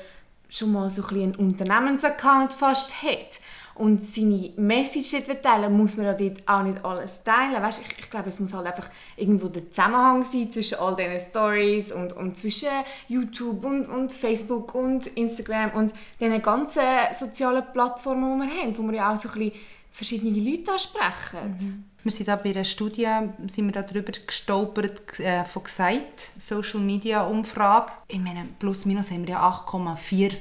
schon 0.47 0.71
mal 0.71 0.89
so 0.91 1.03
ein 1.07 1.15
einen 1.15 1.35
Unternehmensaccount 1.35 2.53
fast 2.53 3.01
hat 3.01 3.39
und 3.79 4.03
seine 4.03 4.51
Message 4.57 5.23
dort 5.25 5.41
teilen, 5.41 5.71
muss 5.75 5.95
man 5.95 6.17
dort 6.17 6.37
auch 6.45 6.63
nicht 6.63 6.83
alles 6.83 7.23
teilen. 7.23 7.63
Weißt, 7.63 7.81
ich, 7.81 7.99
ich 7.99 8.09
glaube, 8.09 8.27
es 8.27 8.39
muss 8.41 8.53
halt 8.53 8.67
einfach 8.67 8.89
irgendwo 9.15 9.47
der 9.47 9.69
Zusammenhang 9.69 10.25
sein 10.25 10.51
zwischen 10.51 10.79
all 10.79 10.97
diesen 10.97 11.19
Stories 11.19 11.93
und, 11.93 12.11
und 12.11 12.37
zwischen 12.37 12.67
YouTube 13.07 13.63
und, 13.63 13.87
und 13.87 14.11
Facebook 14.11 14.75
und 14.75 15.07
Instagram 15.07 15.71
und 15.71 15.93
den 16.19 16.41
ganzen 16.41 16.83
sozialen 17.13 17.63
Plattformen, 17.71 18.41
die 18.41 18.47
wir 18.47 18.61
haben, 18.61 18.77
wo 18.77 18.83
wir 18.83 18.95
ja 18.95 19.13
auch 19.13 19.17
so 19.17 19.29
ein 19.29 19.35
bisschen 19.35 19.53
verschiedene 19.91 20.37
Leute 20.37 20.73
ansprechen. 20.73 21.55
Mhm. 21.57 21.83
Wir 22.03 22.11
sind 22.11 22.27
da 22.27 22.35
bei 22.35 22.51
einer 22.51 22.63
Studie 22.65 23.07
sind 23.47 23.73
wir 23.73 23.81
darüber 23.81 24.11
gestolpert 24.11 25.19
äh, 25.19 25.43
von 25.45 25.63
gesagt 25.63 26.31
Social 26.37 26.79
Media 26.81 27.23
Umfrage. 27.23 27.91
Ich 28.07 28.19
meine 28.19 28.45
plus 28.57 28.85
minus 28.85 29.11
haben 29.11 29.25
wir 29.25 29.35
ja 29.35 29.41
8,4 29.41 30.31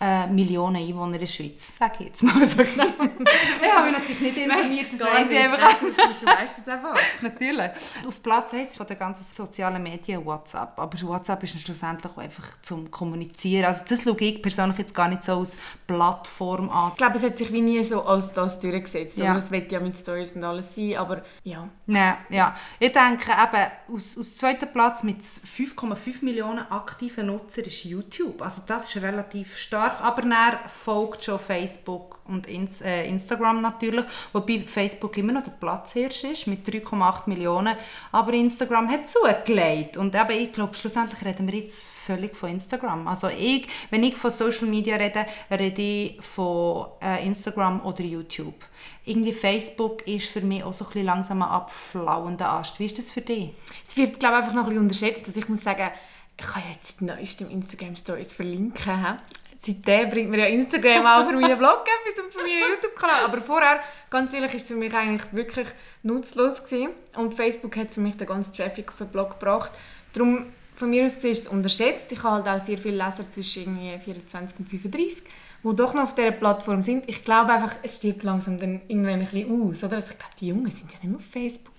äh, 0.00 0.26
Millionen 0.28 0.76
Einwohner 0.76 1.14
in 1.14 1.20
der 1.20 1.26
Schweiz, 1.26 1.76
sage 1.76 1.96
ich 2.00 2.06
jetzt 2.06 2.22
mal 2.22 2.46
so 2.46 2.58
genau. 2.58 2.84
ich 3.62 3.72
habe 3.72 3.90
mich 3.90 3.98
natürlich 3.98 4.20
nicht 4.20 4.36
informiert, 4.36 4.92
das 4.92 5.00
weiss 5.00 5.30
ich 5.30 5.38
einfach. 5.38 5.74
Du 5.80 6.26
weißt 6.26 6.58
es 6.58 6.68
einfach. 6.68 6.94
Natürlich. 7.20 7.70
Auf 8.06 8.22
Platz 8.22 8.54
1 8.54 8.76
von 8.76 8.86
den 8.86 8.98
ganzen 8.98 9.24
sozialen 9.24 9.82
Medien 9.82 10.24
WhatsApp. 10.24 10.78
Aber 10.78 11.02
WhatsApp 11.02 11.42
ist 11.42 11.60
schlussendlich 11.60 12.12
auch 12.12 12.18
einfach 12.18 12.46
zum 12.62 12.90
Kommunizieren. 12.90 13.66
Also 13.66 13.82
das 13.88 14.02
schaue 14.02 14.16
ich 14.18 14.40
persönlich 14.40 14.78
jetzt 14.78 14.94
gar 14.94 15.08
nicht 15.08 15.24
so 15.24 15.38
als 15.38 15.58
Plattform 15.86 16.70
an. 16.70 16.92
Ich 16.92 16.98
glaube, 16.98 17.16
es 17.16 17.24
hat 17.24 17.36
sich 17.36 17.52
wie 17.52 17.60
nie 17.60 17.82
so 17.82 18.04
als 18.04 18.32
das 18.32 18.60
durchgesetzt. 18.60 19.18
Ja. 19.18 19.30
Aber 19.30 19.38
es 19.38 19.50
wird 19.50 19.72
ja 19.72 19.80
mit 19.80 19.98
Stories 19.98 20.32
und 20.36 20.44
alles 20.44 20.74
sein, 20.74 20.96
aber 20.96 21.22
ja. 21.42 21.68
Ja, 21.86 22.18
ja. 22.28 22.56
Ich 22.78 22.92
denke 22.92 23.32
eben, 23.32 23.96
aus, 23.96 24.16
aus 24.16 24.36
zweiten 24.36 24.70
Platz 24.72 25.02
mit 25.02 25.22
5,5 25.22 26.24
Millionen 26.24 26.70
aktiven 26.70 27.26
Nutzern 27.26 27.64
ist 27.64 27.84
YouTube. 27.84 28.40
Also 28.42 28.62
das 28.66 28.94
ist 28.94 29.02
relativ 29.02 29.56
stark. 29.56 29.87
Aber 30.00 30.22
dann 30.22 30.58
folgt 30.68 31.24
schon 31.24 31.38
Facebook 31.38 32.20
und 32.26 32.46
äh, 32.46 33.08
Instagram 33.08 33.62
natürlich. 33.62 34.04
Wobei 34.32 34.60
Facebook 34.60 35.16
immer 35.16 35.32
noch 35.32 35.44
der 35.44 35.52
Platzhirsch 35.52 36.24
ist 36.24 36.46
mit 36.46 36.66
3,8 36.66 37.22
Millionen. 37.26 37.74
Aber 38.12 38.32
Instagram 38.32 38.90
hat 38.90 39.08
zugelegt. 39.08 39.96
Und 39.96 40.14
eben, 40.14 40.30
ich 40.30 40.52
glaube, 40.52 40.74
schlussendlich 40.74 41.24
reden 41.24 41.50
wir 41.50 41.58
jetzt 41.58 41.90
völlig 41.90 42.36
von 42.36 42.50
Instagram. 42.50 43.08
Also 43.08 43.28
ich, 43.28 43.66
wenn 43.90 44.02
ich 44.02 44.16
von 44.16 44.30
Social 44.30 44.68
Media 44.68 44.96
rede, 44.96 45.26
rede 45.50 45.82
ich 45.82 46.22
von 46.22 46.86
äh, 47.02 47.26
Instagram 47.26 47.84
oder 47.84 48.02
YouTube. 48.02 48.64
Irgendwie 49.04 49.32
Facebook 49.32 50.06
ist 50.06 50.28
für 50.28 50.42
mich 50.42 50.62
auch 50.62 50.72
so 50.72 50.84
ein 50.84 50.88
bisschen 50.88 51.06
langsam 51.06 51.42
ein 51.42 51.48
abflauender 51.48 52.50
Ast. 52.50 52.78
Wie 52.78 52.84
ist 52.84 52.98
das 52.98 53.10
für 53.10 53.22
dich? 53.22 53.50
Es 53.86 53.96
wird, 53.96 54.20
glaube 54.20 54.36
ich, 54.36 54.42
einfach 54.42 54.54
noch 54.54 54.64
ein 54.64 54.68
bisschen 54.68 54.82
unterschätzt. 54.82 55.26
Also 55.26 55.40
ich 55.40 55.48
muss 55.48 55.62
sagen, 55.62 55.90
ich 56.38 56.46
kann 56.46 56.62
jetzt 56.72 56.98
seit 56.98 57.02
neuestem 57.02 57.50
Instagram 57.50 57.96
Stories 57.96 58.32
verlinken. 58.32 59.06
He? 59.06 59.14
Seitdem 59.60 60.08
bringt 60.08 60.30
mir 60.30 60.38
ja 60.38 60.46
Instagram 60.46 61.04
auch 61.04 61.28
für 61.28 61.34
meinen 61.34 61.58
Blog 61.58 61.84
etwas 61.84 62.24
und 62.24 62.32
für 62.32 62.42
meinen 62.42 62.60
YouTube-Kanal. 62.60 63.24
Aber 63.24 63.38
vorher, 63.38 63.80
ganz 64.08 64.32
ehrlich, 64.32 64.54
ist 64.54 64.62
es 64.62 64.68
für 64.68 64.76
mich 64.76 64.94
eigentlich 64.94 65.32
wirklich 65.32 65.66
nutzlos 66.04 66.62
gewesen. 66.62 66.90
Und 67.16 67.34
Facebook 67.34 67.76
hat 67.76 67.90
für 67.90 68.00
mich 68.00 68.16
den 68.16 68.28
ganzen 68.28 68.54
Traffic 68.54 68.88
auf 68.88 68.98
den 68.98 69.08
Blog 69.08 69.40
gebracht. 69.40 69.72
Darum, 70.12 70.52
von 70.76 70.90
mir 70.90 71.04
aus 71.04 71.16
ist 71.16 71.46
es 71.46 71.48
unterschätzt. 71.48 72.12
Ich 72.12 72.22
habe 72.22 72.36
halt 72.36 72.48
auch 72.48 72.64
sehr 72.64 72.78
viele 72.78 73.04
Leser 73.04 73.28
zwischen 73.28 73.80
irgendwie 73.80 73.98
24 73.98 74.60
und 74.60 74.68
35 74.68 75.24
die 75.64 75.74
doch 75.74 75.94
noch 75.94 76.04
auf 76.04 76.14
dieser 76.14 76.30
Plattform 76.30 76.82
sind. 76.82 77.08
Ich 77.08 77.24
glaube 77.24 77.52
einfach, 77.52 77.74
es 77.82 77.96
stirbt 77.96 78.22
langsam 78.22 78.58
dann 78.58 78.80
irgendwann 78.88 79.20
ein 79.20 79.26
bisschen 79.26 79.50
aus. 79.50 79.82
Oder? 79.84 79.96
Also 79.96 80.12
ich 80.12 80.18
glaube, 80.18 80.34
die 80.40 80.48
Jungen 80.48 80.70
sind 80.70 80.92
ja 80.92 80.98
nicht 80.98 81.10
mehr 81.10 81.18
auf 81.18 81.24
Facebook. 81.24 81.74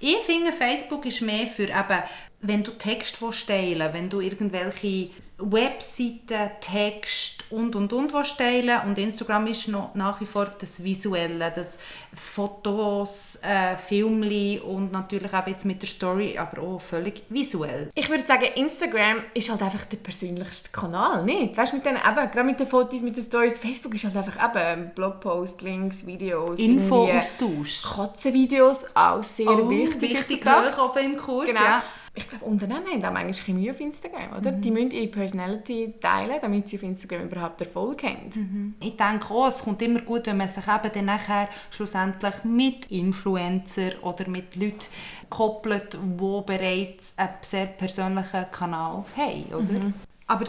Ich 0.00 0.18
finde, 0.26 0.52
Facebook 0.52 1.06
ist 1.06 1.22
mehr 1.22 1.46
für 1.46 1.64
eben 1.64 2.02
wenn 2.42 2.64
du 2.64 2.72
Text 2.72 3.18
teilen 3.46 3.92
wenn 3.92 4.08
du 4.08 4.20
irgendwelche 4.20 5.10
Webseiten, 5.38 6.50
Text 6.60 7.44
und 7.50 7.74
und 7.76 7.92
und 7.92 8.12
teilen 8.36 8.80
und 8.86 8.98
Instagram 8.98 9.46
ist 9.46 9.68
noch 9.68 9.94
nach 9.94 10.20
wie 10.20 10.26
vor 10.26 10.46
das 10.58 10.82
Visuelle, 10.82 11.52
das 11.54 11.78
Fotos, 12.14 13.38
äh, 13.42 13.76
Filmli 13.76 14.60
und 14.60 14.92
natürlich 14.92 15.32
auch 15.32 15.46
jetzt 15.46 15.64
mit 15.64 15.82
der 15.82 15.88
Story, 15.88 16.36
aber 16.36 16.62
auch 16.62 16.80
völlig 16.80 17.22
visuell. 17.28 17.90
Ich 17.94 18.10
würde 18.10 18.26
sagen, 18.26 18.46
Instagram 18.54 19.18
ist 19.34 19.50
halt 19.50 19.62
einfach 19.62 19.86
der 19.86 19.96
persönlichste 19.98 20.70
Kanal, 20.70 21.24
nicht? 21.24 21.56
Weißt 21.56 21.72
du, 21.72 21.76
mit 21.76 21.86
den, 21.86 21.96
eben, 21.96 22.30
gerade 22.30 22.44
mit 22.44 22.58
den 22.58 22.66
Fotos, 22.66 23.00
mit 23.02 23.16
den 23.16 23.24
Stories, 23.24 23.58
Facebook 23.58 23.94
ist 23.94 24.04
halt 24.04 24.16
einfach 24.16 24.56
eben 24.56 24.90
Blogpost, 24.94 25.62
Links, 25.62 26.06
Videos, 26.06 26.58
Info-Austausch. 26.58 27.82
Katzenvideos, 27.82 28.86
auch 28.94 29.24
sehr 29.24 29.48
oh, 29.48 29.70
wichtig. 29.70 30.10
Wichtig, 30.10 30.44
hoch 30.46 30.90
oben 30.90 31.12
im 31.12 31.16
Kurs, 31.16 31.48
genau. 31.48 31.60
ja 31.60 31.82
ich 32.14 32.28
glaube, 32.28 32.44
Unternehmen 32.44 32.86
haben 32.86 33.04
auch 33.04 33.12
manchmal 33.12 33.56
Mühe 33.56 33.70
auf 33.70 33.80
Instagram, 33.80 34.36
oder? 34.38 34.52
Mhm. 34.52 34.60
Die 34.60 34.70
müssen 34.70 34.90
ihre 34.90 35.08
Personality 35.08 35.94
teilen, 35.98 36.38
damit 36.42 36.68
sie 36.68 36.76
auf 36.76 36.82
Instagram 36.82 37.22
überhaupt 37.22 37.60
Erfolg 37.62 38.02
haben. 38.02 38.28
Mhm. 38.34 38.74
Ich 38.80 38.96
denke 38.96 39.30
auch, 39.30 39.48
es 39.48 39.64
kommt 39.64 39.80
immer 39.80 40.00
gut, 40.02 40.26
wenn 40.26 40.36
man 40.36 40.48
sich 40.48 40.64
eben 40.68 40.92
dann 40.92 41.04
nachher 41.06 41.48
schlussendlich 41.70 42.44
mit 42.44 42.86
Influencer 42.90 43.92
oder 44.02 44.28
mit 44.28 44.56
Leuten 44.56 44.88
koppelt, 45.30 45.94
die 45.94 46.42
bereits 46.46 47.14
einen 47.16 47.30
sehr 47.40 47.66
persönlichen 47.66 48.50
Kanal 48.50 49.04
haben, 49.16 49.44
oder? 49.46 49.62
Mhm. 49.62 49.94
Aber 50.26 50.44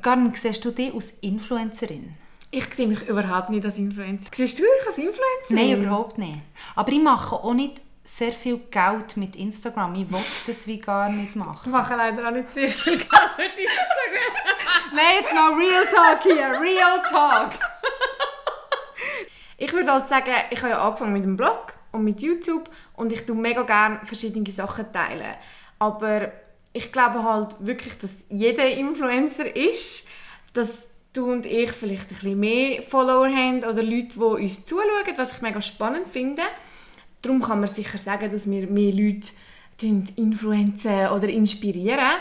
Karin, 0.00 0.32
siehst 0.32 0.64
du 0.64 0.70
dich 0.70 0.94
als 0.94 1.10
Influencerin? 1.20 2.10
Ich 2.52 2.64
sehe 2.72 2.88
mich 2.88 3.06
überhaupt 3.06 3.50
nicht 3.50 3.64
als 3.64 3.76
Influencer. 3.76 4.30
Siehst 4.32 4.58
du 4.58 4.62
dich 4.62 4.88
als 4.88 4.96
Influencer? 4.96 5.50
Nein, 5.50 5.82
überhaupt 5.82 6.16
nicht. 6.16 6.38
Aber 6.74 6.90
ich 6.90 7.02
mache 7.02 7.36
auch 7.36 7.54
nicht 7.54 7.82
sehr 8.16 8.32
viel 8.32 8.58
Geld 8.70 9.16
mit 9.16 9.36
Instagram. 9.36 9.94
Ich 9.94 10.10
will 10.10 10.18
das 10.46 10.66
wie 10.66 10.80
gar 10.80 11.08
nicht 11.08 11.36
machen. 11.36 11.62
Ich 11.66 11.72
mache 11.72 11.94
leider 11.94 12.26
auch 12.26 12.32
nicht 12.32 12.50
sehr 12.50 12.68
viel 12.68 12.96
Geld 12.98 13.30
mit 13.38 13.52
Instagram. 13.52 14.92
Nein, 14.92 15.14
jetzt 15.20 15.32
mal 15.32 15.54
Real 15.54 15.86
Talk 15.86 16.22
hier. 16.22 16.60
Real 16.60 17.02
Talk. 17.08 17.50
ich 19.56 19.72
würde 19.72 19.92
halt 19.92 20.08
sagen, 20.08 20.34
ich 20.50 20.58
habe 20.58 20.70
ja 20.70 20.84
angefangen 20.84 21.12
mit 21.12 21.24
dem 21.24 21.36
Blog 21.36 21.74
und 21.92 22.02
mit 22.02 22.20
YouTube 22.20 22.68
und 22.94 23.12
ich 23.12 23.24
tue 23.24 23.36
mega 23.36 23.62
gerne 23.62 24.00
verschiedene 24.04 24.50
Sachen 24.50 24.92
teilen. 24.92 25.36
Aber 25.78 26.32
ich 26.72 26.92
glaube 26.92 27.22
halt 27.22 27.56
wirklich, 27.60 27.96
dass 27.98 28.24
jeder 28.28 28.66
Influencer 28.66 29.54
ist, 29.54 30.08
dass 30.52 30.96
du 31.12 31.30
und 31.30 31.46
ich 31.46 31.70
vielleicht 31.72 32.02
ein 32.02 32.08
bisschen 32.08 32.40
mehr 32.40 32.82
Follower 32.82 33.28
haben 33.28 33.58
oder 33.58 33.82
Leute, 33.82 34.14
die 34.14 34.18
uns 34.18 34.66
zuschauen, 34.66 35.16
was 35.16 35.32
ich 35.32 35.42
mega 35.42 35.62
spannend 35.62 36.08
finde. 36.08 36.42
Darum 37.22 37.42
kann 37.42 37.60
man 37.60 37.68
sicher 37.68 37.98
sagen, 37.98 38.30
dass 38.30 38.50
wir 38.50 38.66
mehr 38.66 38.92
Leute 38.92 39.28
influenzen 40.16 41.08
oder 41.08 41.28
inspirieren. 41.28 42.16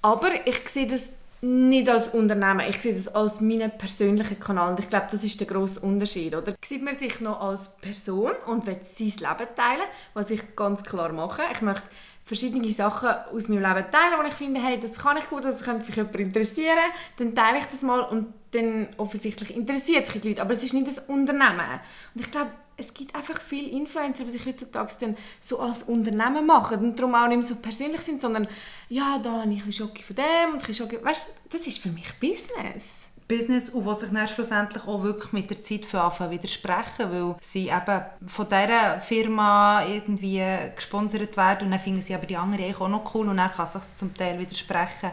Aber 0.00 0.46
ich 0.46 0.68
sehe 0.68 0.86
das 0.86 1.14
nicht 1.44 1.88
als 1.88 2.08
Unternehmen, 2.08 2.68
ich 2.68 2.80
sehe 2.80 2.94
das 2.94 3.08
als 3.08 3.40
meinen 3.40 3.76
persönlichen 3.76 4.38
Kanal 4.38 4.70
und 4.70 4.78
ich 4.78 4.88
glaube, 4.88 5.06
das 5.10 5.24
ist 5.24 5.40
der 5.40 5.48
grosse 5.48 5.80
Unterschied. 5.80 6.34
Oder? 6.36 6.54
Sieht 6.64 6.84
man 6.84 6.96
sich 6.96 7.20
noch 7.20 7.40
als 7.40 7.76
Person 7.78 8.32
und 8.46 8.64
will 8.64 8.78
sein 8.82 9.06
Leben 9.06 9.54
teilen, 9.56 9.88
was 10.14 10.30
ich 10.30 10.54
ganz 10.54 10.84
klar 10.84 11.12
mache. 11.12 11.42
Ich 11.52 11.60
möchte 11.60 11.82
verschiedene 12.24 12.70
Sachen 12.70 13.08
aus 13.32 13.48
meinem 13.48 13.62
Leben 13.62 13.90
teilen, 13.90 14.20
wo 14.20 14.26
ich 14.26 14.34
finde, 14.34 14.62
hey, 14.62 14.78
das 14.78 14.98
kann 14.98 15.16
ich 15.16 15.28
gut, 15.28 15.44
das 15.44 15.62
könnte 15.62 15.86
mich 15.86 15.96
jemand 15.96 16.14
interessieren, 16.14 16.78
dann 17.16 17.34
teile 17.34 17.58
ich 17.58 17.64
das 17.64 17.82
mal 17.82 18.00
und 18.02 18.32
dann 18.52 18.88
offensichtlich 18.96 19.56
interessiert 19.56 20.06
sich 20.06 20.20
die 20.20 20.28
Leute, 20.28 20.42
aber 20.42 20.52
es 20.52 20.62
ist 20.62 20.74
nicht 20.74 20.86
das 20.86 21.00
Unternehmen. 21.00 21.80
Und 22.14 22.20
ich 22.20 22.30
glaube, 22.30 22.52
es 22.82 22.92
gibt 22.92 23.14
einfach 23.14 23.40
viele 23.40 23.68
Influencer, 23.68 24.24
die 24.24 24.30
sich 24.30 24.44
heutzutage 24.44 24.92
dann 25.00 25.16
so 25.40 25.60
als 25.60 25.84
Unternehmen 25.84 26.46
machen 26.46 26.80
und 26.80 26.98
darum 26.98 27.14
auch 27.14 27.28
nicht 27.28 27.38
mehr 27.38 27.46
so 27.46 27.56
persönlich 27.56 28.00
sind, 28.02 28.20
sondern 28.20 28.48
ja, 28.88 29.18
da 29.18 29.42
habe 29.42 29.52
ich 29.52 29.64
ein 29.64 29.72
Schocke 29.72 30.02
von 30.02 30.16
dem 30.16 30.54
und 30.54 30.66
ein 30.66 30.74
Schocke... 30.74 31.02
Weißt 31.02 31.28
du, 31.28 31.56
das 31.56 31.66
ist 31.66 31.78
für 31.78 31.90
mich 31.90 32.12
Business. 32.20 33.08
Business 33.28 33.70
und 33.70 33.86
was 33.86 34.00
sich 34.00 34.10
dann 34.10 34.28
schlussendlich 34.28 34.86
auch 34.86 35.02
wirklich 35.02 35.32
mit 35.32 35.48
der 35.48 35.62
Zeit 35.62 35.86
für 35.86 36.00
anfangen 36.00 36.32
widersprechen, 36.32 37.10
weil 37.10 37.36
sie 37.40 37.68
eben 37.68 38.02
von 38.26 38.46
dieser 38.48 39.00
Firma 39.00 39.84
irgendwie 39.86 40.42
gesponsert 40.74 41.36
werden 41.36 41.66
und 41.66 41.70
dann 41.70 41.80
finden 41.80 42.02
sie 42.02 42.14
aber 42.14 42.26
die 42.26 42.36
anderen 42.36 42.74
auch 42.74 42.88
noch 42.88 43.14
cool 43.14 43.28
und 43.28 43.38
dann 43.38 43.52
kann 43.52 43.66
sich 43.66 43.82
zum 43.96 44.14
Teil 44.14 44.38
widersprechen. 44.38 45.12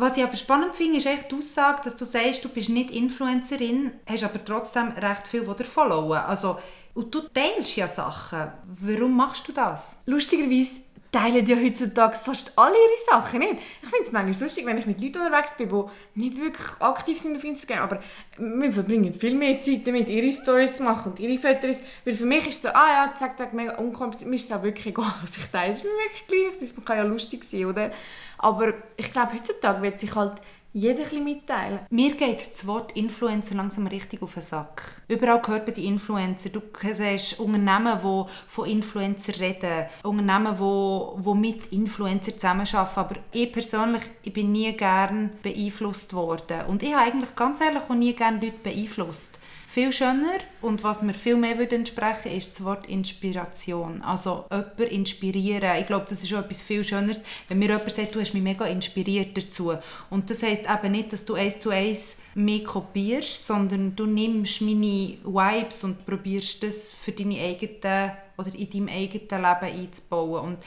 Was 0.00 0.16
ich 0.16 0.22
aber 0.22 0.36
spannend 0.36 0.76
finde, 0.76 0.98
ist 0.98 1.06
echt 1.06 1.28
die 1.28 1.34
Aussage, 1.34 1.82
dass 1.82 1.96
du 1.96 2.04
sagst, 2.04 2.44
du 2.44 2.48
bist 2.48 2.68
nicht 2.68 2.92
Influencerin, 2.92 3.90
hast 4.06 4.22
aber 4.22 4.44
trotzdem 4.44 4.92
recht 4.92 5.26
viel, 5.26 5.40
die 5.40 5.56
dir 5.56 5.64
followen. 5.64 6.18
Also, 6.18 6.56
und 6.94 7.12
du 7.12 7.22
teilst 7.22 7.74
ja 7.74 7.88
Sachen. 7.88 8.52
Warum 8.80 9.16
machst 9.16 9.48
du 9.48 9.52
das? 9.52 9.98
Lustigerweise 10.06 10.82
teilen 11.10 11.46
ja 11.46 11.56
heutzutage 11.56 12.16
fast 12.16 12.52
alle 12.56 12.74
ihre 12.74 13.20
Sachen 13.20 13.38
nicht. 13.38 13.54
Ich 13.82 13.88
finde 13.88 14.04
es 14.04 14.12
manchmal 14.12 14.40
lustig, 14.40 14.66
wenn 14.66 14.78
ich 14.78 14.86
mit 14.86 15.00
Leuten 15.00 15.20
unterwegs 15.20 15.56
bin, 15.56 15.68
die 15.68 16.20
nicht 16.20 16.38
wirklich 16.38 16.66
aktiv 16.80 17.18
sind 17.18 17.36
auf 17.36 17.44
Instagram, 17.44 17.84
aber 17.84 18.00
wir 18.36 18.72
verbringen 18.72 19.14
viel 19.14 19.34
mehr 19.34 19.60
Zeit 19.60 19.86
damit, 19.86 20.08
ihre 20.10 20.30
Stories 20.30 20.76
zu 20.76 20.82
machen 20.82 21.12
und 21.12 21.20
ihre 21.20 21.38
Fotos, 21.38 21.82
weil 22.04 22.14
für 22.14 22.26
mich 22.26 22.46
ist 22.46 22.56
es 22.56 22.62
so, 22.62 22.68
ah 22.68 22.88
ja, 22.88 23.14
zack, 23.18 23.38
zack, 23.38 23.54
mega 23.54 23.76
unkompliziert, 23.76 24.30
mir 24.30 24.36
ist 24.36 24.50
es 24.50 24.56
auch 24.56 24.62
wirklich 24.62 24.86
egal, 24.86 25.12
was 25.22 25.36
ich 25.36 25.46
teile, 25.46 25.70
es 25.70 25.78
ist 25.78 25.84
mir 25.84 25.90
wirklich 25.90 26.26
gleich, 26.26 26.62
es 26.62 26.84
kann 26.84 26.98
ja 26.98 27.04
lustig 27.04 27.44
sein, 27.44 27.64
oder? 27.64 27.90
Aber 28.38 28.74
ich 28.96 29.12
glaube, 29.12 29.32
heutzutage 29.32 29.82
wird 29.82 29.98
sich 29.98 30.14
halt 30.14 30.34
jeder 30.72 31.04
ein 31.12 31.24
mitteilen. 31.24 31.80
Mir 31.90 32.14
geht 32.14 32.52
das 32.52 32.66
Wort 32.66 32.92
Influencer 32.96 33.54
langsam 33.54 33.86
richtig 33.86 34.22
auf 34.22 34.34
den 34.34 34.42
Sack. 34.42 35.02
Überall 35.08 35.40
gehört 35.40 35.66
bei 35.66 35.72
den 35.72 35.84
Influencer. 35.84 36.50
Du 36.50 36.60
siehst 36.80 37.40
Unternehmen, 37.40 37.98
die 38.02 38.24
von 38.46 38.68
Influencer 38.68 39.40
reden, 39.40 39.86
Unternehmen, 40.02 40.56
die, 40.56 41.22
die 41.22 41.34
mit 41.34 41.72
Influencer 41.72 42.34
zusammenarbeiten. 42.34 42.98
Aber 43.00 43.14
ich 43.32 43.52
persönlich 43.52 44.02
ich 44.22 44.32
bin 44.32 44.52
nie 44.52 44.72
gerne 44.72 45.30
beeinflusst 45.42 46.12
worden. 46.12 46.66
Und 46.68 46.82
ich 46.82 46.92
habe 46.92 47.04
eigentlich 47.04 47.34
ganz 47.34 47.60
ehrlich 47.60 47.82
auch 47.88 47.94
nie 47.94 48.12
gerne 48.12 48.38
Leute 48.38 48.58
beeinflusst 48.62 49.38
viel 49.68 49.92
schöner 49.92 50.38
und 50.62 50.82
was 50.82 51.02
mir 51.02 51.12
viel 51.12 51.36
mehr 51.36 51.58
würde 51.58 51.76
entsprechen 51.76 52.32
ist 52.32 52.52
das 52.52 52.64
Wort 52.64 52.86
Inspiration. 52.86 54.00
Also 54.00 54.46
jemanden 54.50 54.82
inspirieren. 54.84 55.78
Ich 55.78 55.86
glaube, 55.86 56.06
das 56.08 56.22
ist 56.22 56.32
auch 56.32 56.38
etwas 56.38 56.62
viel 56.62 56.82
Schöneres, 56.82 57.22
wenn 57.48 57.58
mir 57.58 57.68
jemand 57.68 57.90
sagt, 57.90 58.14
du 58.14 58.20
hast 58.20 58.32
mich 58.32 58.42
mega 58.42 58.64
inspiriert 58.64 59.36
dazu. 59.36 59.74
Und 60.08 60.30
das 60.30 60.42
heisst 60.42 60.64
eben 60.64 60.92
nicht, 60.92 61.12
dass 61.12 61.26
du 61.26 61.34
eins 61.34 61.60
zu 61.60 61.68
eins 61.68 62.16
mehr 62.34 62.64
kopierst, 62.64 63.46
sondern 63.46 63.94
du 63.94 64.06
nimmst 64.06 64.62
meine 64.62 65.18
Vibes 65.22 65.84
und 65.84 66.06
probierst 66.06 66.62
das 66.62 66.94
für 66.94 67.12
deine 67.12 67.38
eigenen 67.38 68.12
oder 68.38 68.54
in 68.54 68.70
deinem 68.70 68.88
eigenen 68.88 69.42
Leben 69.42 69.80
einzubauen. 69.80 70.44
Und 70.44 70.58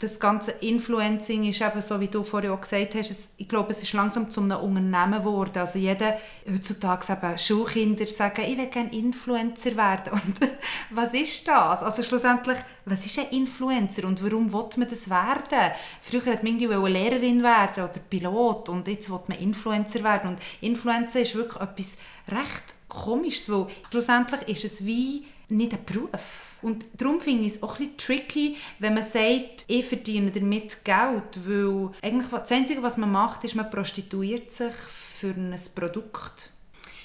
das 0.00 0.18
ganze 0.18 0.52
Influencing 0.52 1.48
ist 1.48 1.60
eben 1.60 1.80
so, 1.80 2.00
wie 2.00 2.08
du 2.08 2.24
vorhin 2.24 2.50
auch 2.50 2.60
gesagt 2.60 2.94
hast, 2.94 3.10
es, 3.10 3.30
ich 3.36 3.48
glaube, 3.48 3.70
es 3.70 3.82
ist 3.82 3.92
langsam 3.92 4.30
zu 4.30 4.40
einem 4.40 4.58
Unternehmen 4.58 5.20
geworden. 5.20 5.58
Also 5.58 5.78
jeder, 5.78 6.18
heutzutage 6.50 7.12
eben 7.12 7.38
Schulkinder 7.38 8.06
sagen, 8.06 8.42
ich 8.42 8.58
will 8.58 8.66
gerne 8.66 8.92
Influencer 8.92 9.76
werden. 9.76 10.12
Und 10.12 10.40
was 10.90 11.14
ist 11.14 11.46
das? 11.46 11.82
Also 11.82 12.02
schlussendlich, 12.02 12.58
was 12.84 13.06
ist 13.06 13.18
ein 13.18 13.28
Influencer 13.30 14.04
und 14.06 14.24
warum 14.24 14.52
will 14.52 14.66
man 14.76 14.88
das 14.88 15.08
werden? 15.08 15.72
Früher 16.02 16.32
hat 16.32 16.42
man 16.42 16.58
irgendwie 16.58 16.90
Lehrerin 16.92 17.42
werden 17.42 17.84
oder 17.84 18.00
Pilot 18.08 18.70
und 18.70 18.88
jetzt 18.88 19.10
will 19.10 19.20
man 19.28 19.38
Influencer 19.38 20.02
werden. 20.02 20.30
Und 20.30 20.38
Influencer 20.60 21.20
ist 21.20 21.34
wirklich 21.34 21.62
etwas 21.62 21.98
recht 22.28 22.74
Komisches, 22.88 23.48
weil 23.48 23.68
schlussendlich 23.90 24.42
ist 24.48 24.64
es 24.64 24.84
wie 24.84 25.24
nicht 25.48 25.72
ein 25.72 25.84
Beruf. 25.84 26.49
Und 26.62 26.84
darum 26.96 27.20
finde 27.20 27.46
ich 27.46 27.54
es 27.54 27.62
auch 27.62 27.76
bisschen 27.76 27.96
tricky, 27.96 28.56
wenn 28.78 28.94
man 28.94 29.02
sagt, 29.02 29.64
ich 29.66 29.86
verdiene 29.86 30.30
damit 30.30 30.84
Geld, 30.84 31.46
weil 31.46 31.90
eigentlich 32.02 32.28
das 32.30 32.52
Einzige, 32.52 32.82
was 32.82 32.96
man 32.96 33.10
macht, 33.12 33.44
ist, 33.44 33.54
man 33.54 33.70
prostituiert 33.70 34.52
sich 34.52 34.72
für 34.72 35.30
ein 35.30 35.54
Produkt. 35.74 36.50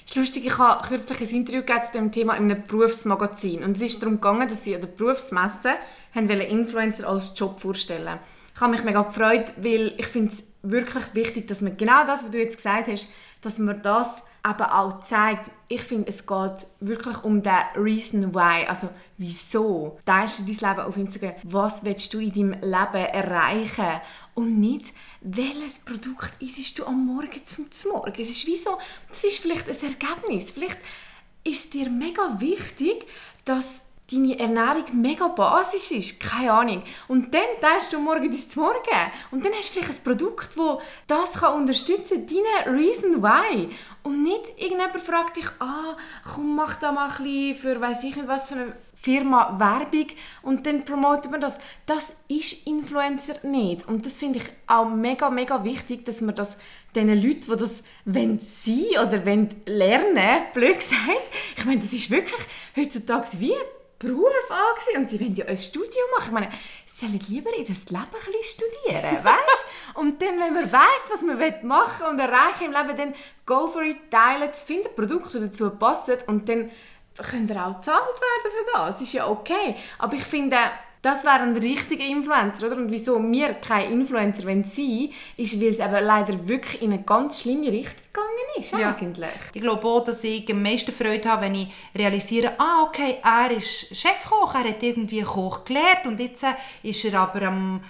Es 0.04 0.12
ist 0.12 0.16
lustig, 0.16 0.46
ich 0.46 0.58
habe 0.58 0.86
kürzlich 0.86 1.20
ein 1.20 1.36
Interview 1.36 1.62
zu 1.82 1.92
dem 1.92 2.12
Thema 2.12 2.34
in 2.34 2.50
einem 2.50 2.62
Berufsmagazin 2.62 3.64
und 3.64 3.76
es 3.76 3.82
ist 3.82 4.00
darum 4.00 4.16
gegangen, 4.16 4.48
dass 4.48 4.62
sie 4.62 4.74
an 4.74 4.80
der 4.80 4.88
Berufsmesse 4.88 5.72
haben 6.14 6.28
Influencer 6.30 7.08
als 7.08 7.32
Job 7.36 7.58
vorstellen 7.58 8.20
Ich 8.54 8.60
habe 8.60 8.72
mich 8.72 8.84
mega 8.84 9.02
gefreut, 9.02 9.52
weil 9.56 9.94
ich 9.98 10.06
finde 10.06 10.32
es 10.32 10.44
wirklich 10.62 11.04
wichtig, 11.14 11.48
dass 11.48 11.60
man 11.60 11.76
genau 11.76 12.06
das, 12.06 12.22
was 12.22 12.30
du 12.30 12.38
jetzt 12.38 12.56
gesagt 12.56 12.86
hast, 12.86 13.12
dass 13.42 13.58
man 13.58 13.82
das 13.82 14.22
eben 14.48 14.62
auch 14.62 15.00
zeigt, 15.00 15.50
ich 15.68 15.82
finde, 15.82 16.08
es 16.08 16.26
geht 16.26 16.66
wirklich 16.80 17.24
um 17.24 17.42
den 17.42 17.58
Reason 17.74 18.34
Why, 18.34 18.66
also 18.66 18.88
wieso 19.18 19.98
teilst 20.04 20.40
du 20.40 20.44
dein 20.44 20.70
Leben 20.70 20.86
auf 20.86 20.96
Instagram, 20.96 21.34
was 21.42 21.84
willst 21.84 22.12
du 22.14 22.20
in 22.20 22.32
deinem 22.32 22.52
Leben 22.52 23.06
erreichen 23.06 24.00
und 24.34 24.60
nicht, 24.60 24.92
welches 25.20 25.80
Produkt 25.80 26.32
isst 26.40 26.78
du 26.78 26.86
am 26.86 27.06
Morgen 27.06 27.44
zum 27.44 27.66
Morgen. 27.90 28.20
Es 28.20 28.30
ist 28.30 28.46
wie 28.46 28.56
so, 28.56 28.78
das 29.08 29.24
ist 29.24 29.38
vielleicht 29.38 29.68
ein 29.68 29.90
Ergebnis, 29.90 30.50
vielleicht 30.50 30.78
ist 31.42 31.74
dir 31.74 31.88
mega 31.90 32.40
wichtig, 32.40 33.06
dass 33.44 33.86
deine 34.10 34.38
Ernährung 34.38 34.84
mega 34.92 35.28
basisch 35.28 35.90
ist, 35.90 36.20
keine 36.20 36.52
Ahnung. 36.52 36.82
Und 37.08 37.34
dann 37.34 37.42
teilst 37.60 37.92
du 37.92 37.98
morgen 37.98 38.30
dein 38.30 38.62
Morgen 38.62 39.12
und 39.30 39.44
dann 39.44 39.52
hast 39.52 39.70
du 39.70 39.80
vielleicht 39.80 39.98
ein 39.98 40.04
Produkt, 40.04 40.56
das 40.56 40.78
das 41.06 41.40
kann 41.40 41.54
unterstützen 41.54 42.26
kann, 42.26 42.36
deine 42.64 42.78
Reason 42.78 43.22
Why. 43.22 43.68
Und 44.06 44.22
nicht 44.22 44.52
irgendjemand 44.56 45.00
fragt 45.00 45.36
dich, 45.36 45.48
ah, 45.58 45.96
komm, 46.22 46.54
mach 46.54 46.76
da 46.76 46.92
mal 46.92 47.10
ein 47.10 47.54
für 47.56 47.80
weiss 47.80 48.04
ich 48.04 48.14
nicht 48.14 48.28
was 48.28 48.46
für 48.46 48.54
eine 48.54 48.76
Firma 48.94 49.58
Werbung 49.58 50.06
und 50.42 50.64
dann 50.64 50.84
promotet 50.84 51.28
man 51.32 51.40
das. 51.40 51.58
Das 51.86 52.18
ist 52.28 52.68
Influencer 52.68 53.44
nicht. 53.44 53.88
Und 53.88 54.06
das 54.06 54.16
finde 54.16 54.38
ich 54.38 54.44
auch 54.68 54.88
mega, 54.88 55.28
mega 55.28 55.64
wichtig, 55.64 56.04
dass 56.04 56.20
man 56.20 56.36
das 56.36 56.58
den 56.94 57.08
Leuten, 57.20 57.50
die 57.50 57.56
das 57.56 57.82
wenn 58.04 58.38
sie 58.38 58.90
oder 58.90 59.26
wenn 59.26 59.48
lernen, 59.66 60.44
blöd 60.54 60.76
gesagt, 60.76 61.00
ich 61.56 61.64
meine, 61.64 61.80
das 61.80 61.92
ist 61.92 62.08
wirklich 62.08 62.46
heutzutage 62.76 63.28
wie 63.40 63.54
Beruf 63.98 64.50
angesehen 64.50 65.02
und 65.02 65.10
sie 65.10 65.18
wollen 65.18 65.34
ja 65.34 65.46
ein 65.46 65.56
Studium 65.56 66.10
machen. 66.16 66.26
Ich 66.26 66.32
meine, 66.32 66.50
sie 66.84 67.06
sollen 67.06 67.20
lieber 67.28 67.50
ihr 67.50 67.64
Leben 67.64 67.74
ein 67.90 68.08
bisschen 68.10 68.68
studieren, 68.84 69.24
weißt? 69.24 69.55
Und 70.16 70.22
dann, 70.22 70.40
wenn 70.40 70.54
man 70.54 70.72
weiß, 70.72 71.10
was 71.10 71.22
man 71.22 71.38
machen 71.62 72.06
und 72.06 72.18
erreichen 72.18 72.64
im 72.64 72.72
Leben, 72.72 72.96
dann 72.96 73.14
go 73.44 73.68
for 73.68 73.82
it, 73.82 74.10
teilen 74.10 74.48
es, 74.48 74.62
finden 74.62 74.88
Produkte, 74.94 75.38
die 75.38 75.46
dazu 75.46 75.70
passen 75.70 76.16
und 76.26 76.48
dann 76.48 76.70
könnt 77.30 77.50
ihr 77.50 77.66
auch 77.66 77.74
bezahlt 77.74 78.00
werden 78.00 78.50
für 78.50 78.72
das. 78.72 78.86
Das 78.94 79.02
ist 79.02 79.12
ja 79.12 79.28
okay. 79.28 79.76
Aber 79.98 80.14
ich 80.14 80.24
finde, 80.24 80.56
das 81.02 81.24
wäre 81.24 81.40
ein 81.40 81.56
richtiger 81.56 82.04
Influencer, 82.04 82.66
oder? 82.66 82.76
Und 82.76 82.90
wieso 82.90 83.22
wir 83.22 83.54
keine 83.54 83.92
Influencer 83.92 84.42
sein 84.42 84.48
wollen, 84.48 85.10
ist, 85.36 85.60
weil 85.60 85.68
es 85.68 85.78
eben 85.78 86.04
leider 86.04 86.48
wirklich 86.48 86.82
in 86.82 86.92
eine 86.92 87.02
ganz 87.02 87.42
schlimme 87.42 87.70
Richtung 87.70 88.02
gegangen 88.12 88.58
ist, 88.58 88.72
ja. 88.72 88.94
eigentlich. 88.96 89.28
Ich 89.52 89.62
glaube 89.62 89.86
auch, 89.86 90.04
dass 90.04 90.24
ich 90.24 90.50
am 90.50 90.62
meisten 90.62 90.92
Freude 90.92 91.30
habe, 91.30 91.42
wenn 91.42 91.54
ich 91.54 91.68
realisiere, 91.94 92.54
ah, 92.58 92.84
okay, 92.84 93.18
er 93.22 93.50
ist 93.50 93.94
Chefkoch, 93.94 94.54
er 94.54 94.70
hat 94.70 94.82
irgendwie 94.82 95.22
Koch 95.22 95.64
gelernt 95.64 96.06
und 96.06 96.18
jetzt 96.18 96.44
ist 96.82 97.04
er 97.04 97.20
aber 97.20 97.42
am 97.42 97.82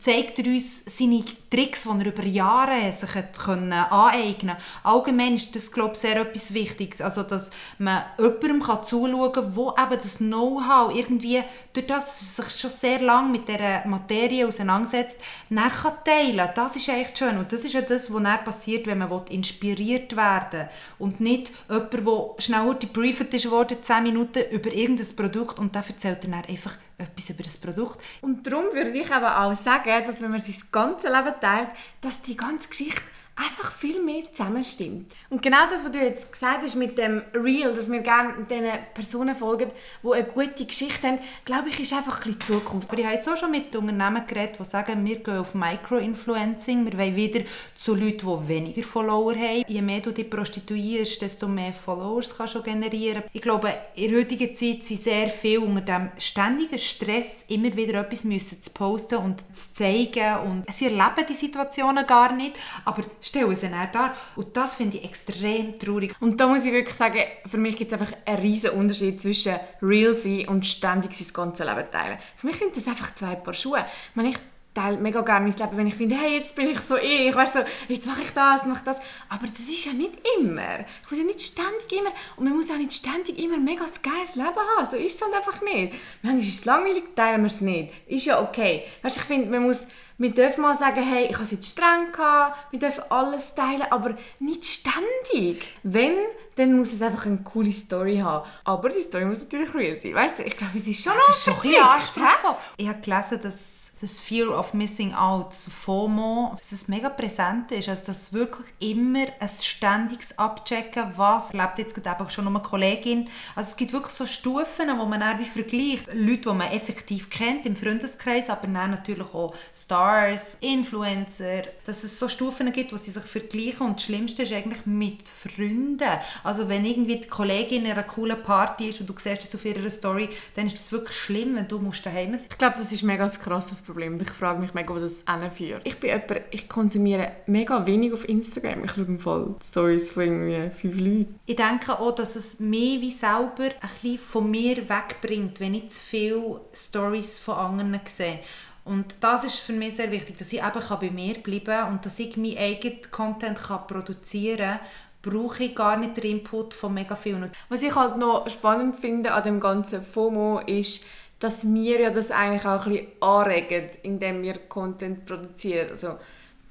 zeigt 0.00 0.38
er 0.38 0.46
uns 0.46 0.82
seine 0.86 1.22
Tricks, 1.50 1.82
die 1.82 1.88
er 1.88 2.06
über 2.06 2.24
Jahre 2.24 2.90
sich 2.90 3.10
können 3.44 3.72
aneignen 3.72 4.56
konnte. 4.56 4.62
Allgemein 4.82 5.34
ist 5.34 5.54
das, 5.54 5.70
glaube 5.70 5.92
ich, 5.92 5.98
sehr 5.98 6.16
etwas 6.16 6.54
Wichtiges. 6.54 7.02
Also, 7.02 7.22
dass 7.22 7.50
man 7.78 8.02
jemandem 8.18 8.62
zuschauen 8.62 9.32
kann, 9.32 9.54
der 9.54 9.84
eben 9.84 10.02
das 10.02 10.16
Know-how 10.18 10.94
irgendwie, 10.94 11.42
durch 11.74 11.86
das, 11.86 12.04
dass 12.04 12.38
er 12.38 12.44
sich 12.44 12.60
schon 12.60 12.70
sehr 12.70 13.00
lange 13.00 13.30
mit 13.30 13.46
dieser 13.46 13.86
Materie 13.86 14.48
auseinandersetzt, 14.48 15.18
dann 15.50 15.68
kann 15.68 15.92
teilen 16.02 16.48
Das 16.54 16.76
ist 16.76 16.88
echt 16.88 17.18
schön. 17.18 17.36
Und 17.36 17.52
das 17.52 17.64
ist 17.64 17.74
ja 17.74 17.82
das, 17.82 18.12
was 18.12 18.22
dann 18.22 18.44
passiert, 18.44 18.86
wenn 18.86 18.98
man 18.98 19.26
inspiriert 19.26 20.16
werden 20.16 20.60
will. 20.60 20.68
Und 20.98 21.20
nicht 21.20 21.52
jemand, 21.68 21.92
der 21.92 22.34
schnell 22.38 22.74
gebrieft 22.80 23.50
worden, 23.50 23.76
10 23.82 24.02
Minuten 24.02 24.44
über 24.50 24.72
irgendein 24.72 25.14
Produkt 25.14 25.58
und 25.58 25.76
dann 25.76 25.84
erzählt 25.84 26.24
er 26.24 26.30
dann 26.30 26.44
einfach 26.44 26.78
etwas 26.98 27.30
über 27.30 27.42
das 27.42 27.58
Produkt. 27.58 28.00
Und 28.20 28.46
darum 28.46 28.66
würde 28.72 28.90
ich 28.90 29.10
aber 29.12 29.40
auch 29.40 29.54
sagen, 29.54 30.04
dass 30.06 30.20
wenn 30.20 30.30
man 30.30 30.40
sein 30.40 30.54
ganzes 30.70 31.10
Leben 31.10 31.34
teilt, 31.40 31.70
dass 32.00 32.22
die 32.22 32.36
ganze 32.36 32.68
Geschichte 32.68 33.02
einfach 33.36 33.72
viel 33.72 34.02
mehr 34.02 34.22
zusammenstimmt. 34.30 35.12
Und 35.28 35.42
genau 35.42 35.68
das, 35.68 35.84
was 35.84 35.90
du 35.90 35.98
jetzt 35.98 36.30
gesagt 36.30 36.62
hast 36.62 36.76
mit 36.76 36.96
dem 36.96 37.22
Real, 37.34 37.74
dass 37.74 37.90
wir 37.90 38.00
gerne 38.00 38.34
diesen 38.48 38.70
Personen 38.94 39.34
folgen, 39.34 39.72
die 40.02 40.12
eine 40.12 40.24
gute 40.24 40.64
Geschichte 40.64 41.08
haben, 41.08 41.18
glaube 41.44 41.68
ich, 41.68 41.80
ist 41.80 41.92
einfach 41.92 42.24
ein 42.24 42.34
bisschen 42.34 42.60
Zukunft. 42.60 42.88
Aber 42.88 42.98
ich 42.98 43.04
habe 43.04 43.16
jetzt 43.16 43.28
auch 43.28 43.36
schon 43.36 43.50
mit 43.50 43.74
Unternehmen 43.74 44.24
geredet, 44.26 44.56
die 44.60 44.64
sagen, 44.64 45.04
wir 45.04 45.16
gehen 45.16 45.38
auf 45.38 45.54
Micro-Influencing, 45.54 46.84
wir 46.84 46.96
wollen 46.96 47.16
wieder 47.16 47.40
zu 47.76 47.94
Leuten, 47.94 48.18
die 48.18 48.48
weniger 48.48 48.82
Follower 48.84 49.34
haben. 49.34 49.64
Je 49.66 49.82
mehr 49.82 50.00
du 50.00 50.12
dich 50.12 50.30
prostituierst, 50.30 51.20
desto 51.20 51.48
mehr 51.48 51.72
Followers 51.72 52.36
kannst 52.36 52.54
du 52.54 52.62
generieren. 52.62 53.24
Ich 53.32 53.42
glaube, 53.42 53.74
in 53.96 54.10
der 54.10 54.20
heutigen 54.20 54.54
Zeit 54.54 54.84
sind 54.84 55.00
sehr 55.00 55.28
viele 55.28 55.62
unter 55.62 55.80
dem 55.80 56.10
ständigen 56.18 56.78
Stress, 56.78 57.44
immer 57.48 57.74
wieder 57.74 58.00
etwas 58.00 58.24
müssen 58.24 58.62
zu 58.62 58.70
posten 58.70 59.16
und 59.16 59.40
zu 59.40 59.74
zeigen. 59.74 60.36
Und 60.44 60.72
sie 60.72 60.84
erleben 60.84 61.26
die 61.28 61.34
Situationen 61.34 62.06
gar 62.06 62.32
nicht, 62.32 62.56
aber 62.84 63.02
stellen 63.24 63.56
sie 63.56 63.68
dann 63.68 63.90
dar. 63.92 64.14
Und 64.36 64.56
das 64.56 64.76
finde 64.76 64.98
ich 64.98 65.04
extrem 65.04 65.78
traurig. 65.78 66.14
Und 66.20 66.38
da 66.38 66.46
muss 66.46 66.64
ich 66.64 66.72
wirklich 66.72 66.96
sagen, 66.96 67.22
für 67.46 67.58
mich 67.58 67.76
gibt 67.76 67.92
es 67.92 67.98
einfach 67.98 68.16
einen 68.26 68.38
riesen 68.38 68.70
Unterschied 68.70 69.18
zwischen 69.18 69.54
real 69.82 70.14
sein 70.14 70.46
und 70.48 70.66
ständig 70.66 71.14
sein 71.14 71.32
ganzes 71.32 71.66
Leben 71.66 71.90
teilen. 71.90 72.18
Für 72.36 72.46
mich 72.46 72.56
sind 72.58 72.76
das 72.76 72.86
einfach 72.86 73.14
zwei 73.14 73.34
Paar 73.34 73.54
Schuhe. 73.54 73.84
Ich 74.10 74.16
meine, 74.16 74.28
ich 74.28 74.38
teile 74.74 74.96
mega 74.96 75.20
gerne 75.22 75.48
mein 75.48 75.56
Leben, 75.56 75.76
wenn 75.76 75.86
ich 75.86 75.94
finde, 75.94 76.16
hey, 76.16 76.36
jetzt 76.36 76.54
bin 76.56 76.68
ich 76.68 76.80
so 76.80 76.96
ich, 76.96 77.34
weißt 77.34 77.54
so, 77.54 77.60
jetzt 77.88 78.06
mache 78.06 78.22
ich 78.22 78.30
das, 78.30 78.66
mache 78.66 78.84
das. 78.84 79.00
Aber 79.28 79.46
das 79.46 79.60
ist 79.60 79.84
ja 79.84 79.92
nicht 79.92 80.14
immer. 80.38 80.80
Ich 80.80 81.10
muss 81.10 81.18
ja 81.18 81.24
nicht 81.24 81.40
ständig 81.40 81.92
immer, 81.92 82.10
und 82.36 82.44
man 82.44 82.56
muss 82.56 82.70
auch 82.70 82.76
nicht 82.76 82.92
ständig 82.92 83.38
immer 83.38 83.56
mega 83.56 83.84
geiles 84.02 84.34
Leben 84.34 84.48
haben. 84.48 84.86
So 84.86 84.96
ist 84.96 85.14
es 85.14 85.22
halt 85.22 85.34
einfach 85.34 85.62
nicht. 85.62 85.94
Manchmal 86.22 86.42
ist 86.42 86.58
es 86.58 86.64
langweilig, 86.64 87.04
teilen 87.14 87.42
wir 87.42 87.46
es 87.46 87.60
nicht. 87.60 87.92
Ist 88.08 88.26
ja 88.26 88.42
okay. 88.42 88.84
Weißt, 89.02 89.16
ich 89.16 89.22
finde, 89.22 89.48
man 89.48 89.62
muss 89.62 89.86
wir 90.18 90.30
dürfen 90.30 90.62
mal 90.62 90.76
sagen, 90.76 91.02
hey, 91.02 91.26
ich 91.26 91.34
habe 91.34 91.44
es 91.44 91.50
jetzt 91.50 91.68
streng 91.68 92.12
gehabt, 92.12 92.56
wir 92.70 92.78
dürfen 92.78 93.04
alles 93.10 93.54
teilen, 93.54 93.86
aber 93.90 94.16
nicht 94.38 94.64
ständig. 94.64 95.76
Wenn, 95.82 96.16
dann 96.56 96.74
muss 96.74 96.92
es 96.92 97.02
einfach 97.02 97.26
eine 97.26 97.38
coole 97.38 97.72
Story 97.72 98.18
haben. 98.18 98.48
Aber 98.64 98.88
die 98.88 99.00
Story 99.00 99.24
muss 99.24 99.40
natürlich 99.40 99.74
real 99.74 99.96
sein. 99.96 100.14
Weißt 100.14 100.38
du, 100.38 100.42
ich 100.44 100.56
glaube, 100.56 100.76
es 100.76 100.86
ist 100.86 101.02
schon 101.02 101.12
das 101.26 101.36
ist 101.36 101.44
schon 101.44 101.54
ein 101.54 101.82
anspruchsvoll. 101.82 102.56
Ich 102.76 102.88
habe 102.88 103.00
gelesen, 103.00 103.40
dass 103.42 103.83
das 104.00 104.20
Fear 104.20 104.58
of 104.58 104.74
Missing 104.74 105.14
Out, 105.14 105.52
FOMO, 105.54 106.56
dass 106.58 106.72
es 106.72 106.88
mega 106.88 107.08
präsent 107.08 107.70
ist. 107.70 107.88
Also, 107.88 108.06
dass 108.06 108.32
wirklich 108.32 108.66
immer 108.80 109.26
ein 109.38 109.48
ständiges 109.48 110.38
Abchecken, 110.38 111.12
was 111.16 111.52
lebt 111.52 111.78
jetzt 111.78 111.94
gerade 111.94 112.20
eben 112.20 112.30
schon 112.30 112.44
noch 112.44 112.54
eine 112.54 112.62
Kollegin. 112.62 113.28
Also, 113.54 113.70
es 113.70 113.76
gibt 113.76 113.92
wirklich 113.92 114.12
so 114.12 114.26
Stufen, 114.26 114.88
wo 114.98 115.04
man 115.04 115.20
dann 115.20 115.38
wie 115.38 115.44
vergleicht. 115.44 116.12
Leute, 116.12 116.42
die 116.42 116.48
man 116.48 116.72
effektiv 116.72 117.30
kennt 117.30 117.66
im 117.66 117.76
Freundeskreis, 117.76 118.50
aber 118.50 118.66
dann 118.66 118.90
natürlich 118.90 119.32
auch 119.32 119.54
Stars, 119.74 120.58
Influencer, 120.60 121.62
dass 121.86 122.04
es 122.04 122.18
so 122.18 122.28
Stufen 122.28 122.72
gibt, 122.72 122.92
wo 122.92 122.96
sie 122.96 123.10
sich 123.10 123.24
vergleichen. 123.24 123.86
Und 123.86 123.96
das 123.96 124.04
Schlimmste 124.04 124.42
ist 124.42 124.52
eigentlich 124.52 124.86
mit 124.86 125.28
Freunden. 125.28 126.08
Also, 126.42 126.68
wenn 126.68 126.84
irgendwie 126.84 127.20
die 127.20 127.28
Kollegin 127.28 127.84
in 127.84 127.92
einer 127.92 128.02
coolen 128.02 128.42
Party 128.42 128.88
ist 128.88 129.00
und 129.00 129.08
du 129.08 129.14
siehst 129.16 129.44
das 129.44 129.54
auf 129.54 129.64
ihrer 129.64 129.88
Story, 129.88 130.28
dann 130.56 130.66
ist 130.66 130.78
das 130.78 130.92
wirklich 130.92 131.16
schlimm, 131.16 131.56
wenn 131.56 131.68
du 131.68 131.78
musst 131.78 132.04
daheim 132.04 132.36
sein 132.36 132.46
Ich 132.50 132.58
glaube, 132.58 132.76
das 132.78 132.90
ist 132.92 133.02
mega 133.02 133.26
krass 133.28 133.70
Problem 133.84 133.93
Problem. 133.94 134.20
Ich 134.20 134.30
frage 134.30 134.60
mich 134.60 134.74
mega, 134.74 134.92
wo 134.92 134.98
das 134.98 135.24
hinführt. 135.28 135.82
Ich 135.84 136.00
bin 136.00 136.10
jemand, 136.10 136.40
ich 136.50 136.68
konsumiere 136.68 137.32
mega 137.46 137.86
wenig 137.86 138.12
auf 138.12 138.28
Instagram. 138.28 138.84
Ich 138.84 138.90
schaue 138.90 139.04
im 139.04 139.20
Fall 139.20 139.54
Stories 139.64 140.10
von 140.10 140.22
irgendwie 140.24 140.70
fünf 140.70 140.98
Leuten. 140.98 141.40
Ich 141.46 141.56
denke 141.56 141.98
auch, 141.98 142.14
dass 142.14 142.34
es 142.34 142.58
mich 142.58 143.00
wie 143.00 143.12
selber 143.12 143.64
ein 143.64 143.88
bisschen 144.02 144.18
von 144.18 144.50
mir 144.50 144.88
wegbringt, 144.88 145.60
wenn 145.60 145.74
ich 145.74 145.90
zu 145.90 146.04
viele 146.04 146.60
Stories 146.72 147.38
von 147.38 147.54
anderen 147.54 148.00
sehe. 148.04 148.40
Und 148.84 149.14
das 149.20 149.44
ist 149.44 149.60
für 149.60 149.72
mich 149.72 149.94
sehr 149.94 150.10
wichtig, 150.10 150.36
dass 150.38 150.52
ich 150.52 150.58
eben 150.58 150.98
bei 151.00 151.10
mir 151.10 151.34
bleiben 151.34 151.64
kann 151.64 151.92
und 151.92 152.04
dass 152.04 152.18
ich 152.18 152.36
meinen 152.36 152.58
eigenen 152.58 153.00
Content 153.10 153.58
kann 153.58 153.86
produzieren 153.86 154.72
kann 154.72 154.80
brauche 155.24 155.64
ich 155.64 155.74
gar 155.74 155.96
nicht 155.96 156.18
den 156.18 156.38
Input 156.38 156.74
von 156.74 156.92
mega 156.92 157.16
vielen. 157.16 157.50
Was 157.68 157.82
ich 157.82 157.94
halt 157.94 158.18
noch 158.18 158.48
spannend 158.50 158.94
finde 158.94 159.32
an 159.32 159.42
dem 159.42 159.58
ganzen 159.58 160.02
FOMO 160.02 160.60
ist, 160.66 161.06
dass 161.44 161.70
wir 161.70 162.00
ja 162.00 162.10
das 162.10 162.30
eigentlich 162.30 162.64
auch 162.64 162.86
ein 162.86 162.92
bisschen 162.92 163.08
anregen, 163.20 163.90
indem 164.02 164.42
wir 164.42 164.54
Content 164.66 165.26
produzieren. 165.26 165.90
Also, 165.90 166.14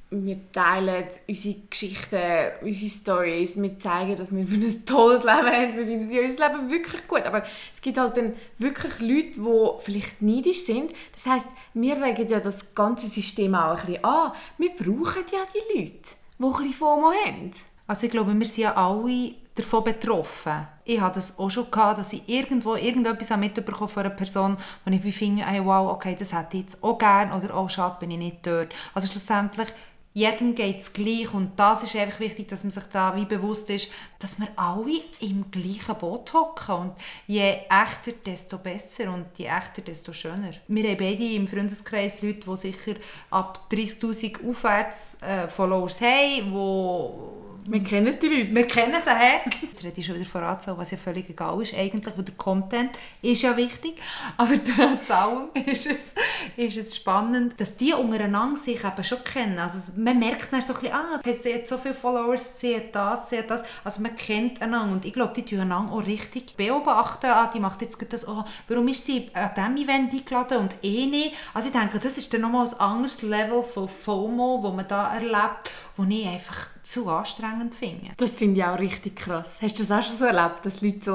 wir 0.09 0.51
teilen 0.51 1.05
unsere 1.27 1.55
Geschichten, 1.69 2.51
unsere 2.61 2.89
Stories, 2.89 3.61
wir 3.61 3.77
zeigen, 3.77 4.15
dass 4.15 4.35
wir 4.35 4.47
für 4.47 4.55
ein 4.55 4.85
tolles 4.85 5.23
Leben 5.23 5.45
haben, 5.45 5.75
wir 5.75 5.85
finden 5.85 6.19
unser 6.19 6.49
Leben 6.49 6.69
wirklich 6.71 7.07
gut, 7.07 7.23
aber 7.23 7.43
es 7.71 7.81
gibt 7.81 7.99
halt 7.99 8.17
dann 8.17 8.33
wirklich 8.57 8.99
Leute, 8.99 9.39
die 9.39 9.83
vielleicht 9.83 10.21
neidisch 10.21 10.61
sind. 10.65 10.91
Das 11.13 11.25
heißt, 11.25 11.49
wir 11.75 12.01
regen 12.01 12.27
ja 12.27 12.39
das 12.39 12.73
ganze 12.73 13.07
System 13.07 13.53
auch 13.53 13.79
ein 13.79 13.85
bisschen 13.85 14.03
an. 14.03 14.31
Wir 14.57 14.69
brauchen 14.69 15.23
ja 15.31 15.45
die 15.53 15.79
Leute, 15.79 15.91
die 16.39 16.43
ein 16.43 16.51
bisschen 16.51 16.73
FOMO 16.73 17.11
haben. 17.25 17.51
Also 17.85 18.05
ich 18.05 18.11
glaube, 18.11 18.33
wir 18.33 18.45
sind 18.45 18.63
ja 18.63 18.75
alle 18.75 19.33
davon 19.55 19.83
betroffen. 19.83 20.67
Ich 20.85 20.99
hatte 20.99 21.15
das 21.15 21.39
auch 21.39 21.49
schon, 21.49 21.71
gehabt, 21.71 21.99
dass 21.99 22.13
ich 22.13 22.27
irgendwo 22.27 22.75
irgendetwas 22.75 23.35
mitbekommen 23.37 23.89
von 23.89 24.03
einer 24.03 24.13
Person, 24.13 24.57
wo 24.83 24.91
ich 24.91 25.03
wie 25.03 25.11
finde, 25.11 25.45
hey, 25.45 25.63
wow, 25.63 25.91
okay, 25.91 26.15
das 26.17 26.33
hätte 26.33 26.57
ich 26.57 26.63
jetzt 26.63 26.83
auch 26.83 26.97
gerne 26.97 27.35
oder 27.35 27.57
oh, 27.57 27.69
schade, 27.69 27.97
bin 27.99 28.11
ich 28.11 28.17
nicht 28.17 28.45
dort. 28.45 28.73
Also 28.93 29.07
schlussendlich 29.09 29.69
jedem 30.13 30.53
geht 30.53 30.79
es 30.79 30.93
gleich 30.93 31.33
und 31.33 31.53
das 31.57 31.83
ist 31.83 31.95
einfach 31.95 32.19
wichtig, 32.19 32.47
dass 32.47 32.63
man 32.63 32.71
sich 32.71 32.83
da 32.85 33.15
wie 33.15 33.25
bewusst 33.25 33.69
ist, 33.71 33.89
dass 34.19 34.39
wir 34.39 34.47
alle 34.55 35.01
im 35.21 35.49
gleichen 35.49 35.95
Boot 35.99 36.33
hocken 36.33 36.75
und 36.75 36.91
je 37.25 37.57
echter, 37.67 38.11
desto 38.23 38.59
besser 38.59 39.11
und 39.11 39.25
je 39.37 39.47
echter, 39.47 39.81
desto 39.81 40.13
schöner. 40.13 40.51
Wir 40.67 40.89
haben 40.89 40.97
beide 40.97 41.23
im 41.23 41.47
Freundeskreis 41.47 42.21
Leute, 42.21 42.47
die 42.47 42.57
sicher 42.57 42.95
ab 43.31 43.67
30'000 43.71 44.47
aufwärts 44.47 45.17
äh, 45.23 45.47
Followers 45.47 45.99
haben, 46.01 46.51
die 46.51 47.52
wir 47.65 47.83
kennen 47.83 48.17
die 48.21 48.27
Leute. 48.27 48.55
Wir 48.55 48.67
kennen 48.67 48.95
sie, 49.03 49.09
hä? 49.09 49.39
Jetzt 49.61 49.83
rede 49.83 49.99
ich 49.99 50.05
schon 50.05 50.15
wieder 50.15 50.25
von 50.25 50.43
Anzahl, 50.43 50.77
was 50.77 50.91
ja 50.91 50.97
völlig 50.97 51.29
egal 51.29 51.61
ist 51.61 51.73
eigentlich, 51.73 52.15
weil 52.15 52.23
der 52.23 52.35
Content 52.35 52.97
ist 53.21 53.41
ja 53.41 53.55
wichtig. 53.55 54.01
Aber 54.37 54.53
trotz 54.63 55.09
allem 55.11 55.49
ist 55.53 55.85
es, 55.85 56.13
ist 56.57 56.77
es 56.77 56.95
spannend, 56.95 57.59
dass 57.59 57.77
die 57.77 57.93
untereinander 57.93 58.59
sich 58.59 58.83
eben 58.83 59.03
schon 59.03 59.23
kennen. 59.23 59.59
Also 59.59 59.91
man 59.95 60.19
merkt 60.19 60.51
dann 60.51 60.61
so 60.61 60.73
ein 60.73 60.79
bisschen, 60.79 60.95
ah, 60.95 61.19
sie 61.23 61.53
hat 61.53 61.67
so 61.67 61.77
viele 61.77 61.93
Followers, 61.93 62.59
sie 62.59 62.75
hat 62.75 62.95
das, 62.95 63.29
sie 63.29 63.37
hat 63.37 63.49
das. 63.49 63.63
Also 63.83 64.01
man 64.01 64.15
kennt 64.15 64.61
einander 64.61 64.93
und 64.93 65.05
ich 65.05 65.13
glaube, 65.13 65.33
die 65.33 65.43
tun 65.43 65.61
einander 65.61 65.93
auch 65.93 66.05
richtig 66.05 66.55
beobachten. 66.55 67.27
Ah, 67.27 67.49
die 67.53 67.59
macht 67.59 67.81
jetzt 67.81 67.97
das, 68.11 68.27
oh, 68.27 68.43
warum 68.67 68.87
ist 68.87 69.05
sie 69.05 69.29
an 69.33 69.51
diesem 69.55 69.77
Event 69.77 70.13
eingeladen 70.13 70.57
und 70.57 70.75
eh 70.83 71.05
nicht? 71.05 71.35
Also 71.53 71.69
ich 71.69 71.73
denke, 71.73 71.99
das 71.99 72.17
ist 72.17 72.33
dann 72.33 72.41
nochmal 72.41 72.67
ein 72.67 72.79
anderes 72.79 73.21
Level 73.21 73.61
von 73.61 73.87
FOMO, 73.87 74.61
das 74.63 74.73
man 74.73 74.87
da 74.87 75.13
erlebt, 75.13 75.71
wo 75.95 76.03
ich 76.03 76.27
einfach 76.27 76.69
zu 76.81 77.07
anstrengend 77.09 77.75
finde. 77.75 78.11
Das 78.17 78.37
finde 78.37 78.59
ich 78.59 78.65
auch 78.65 78.79
richtig 78.79 79.15
krass. 79.15 79.59
Hast 79.61 79.77
du 79.77 79.83
das 79.83 79.91
auch 79.91 80.03
schon 80.05 80.17
so 80.17 80.25
erlebt, 80.25 80.65
dass 80.65 80.81
Leute 80.81 80.99
so, 81.01 81.11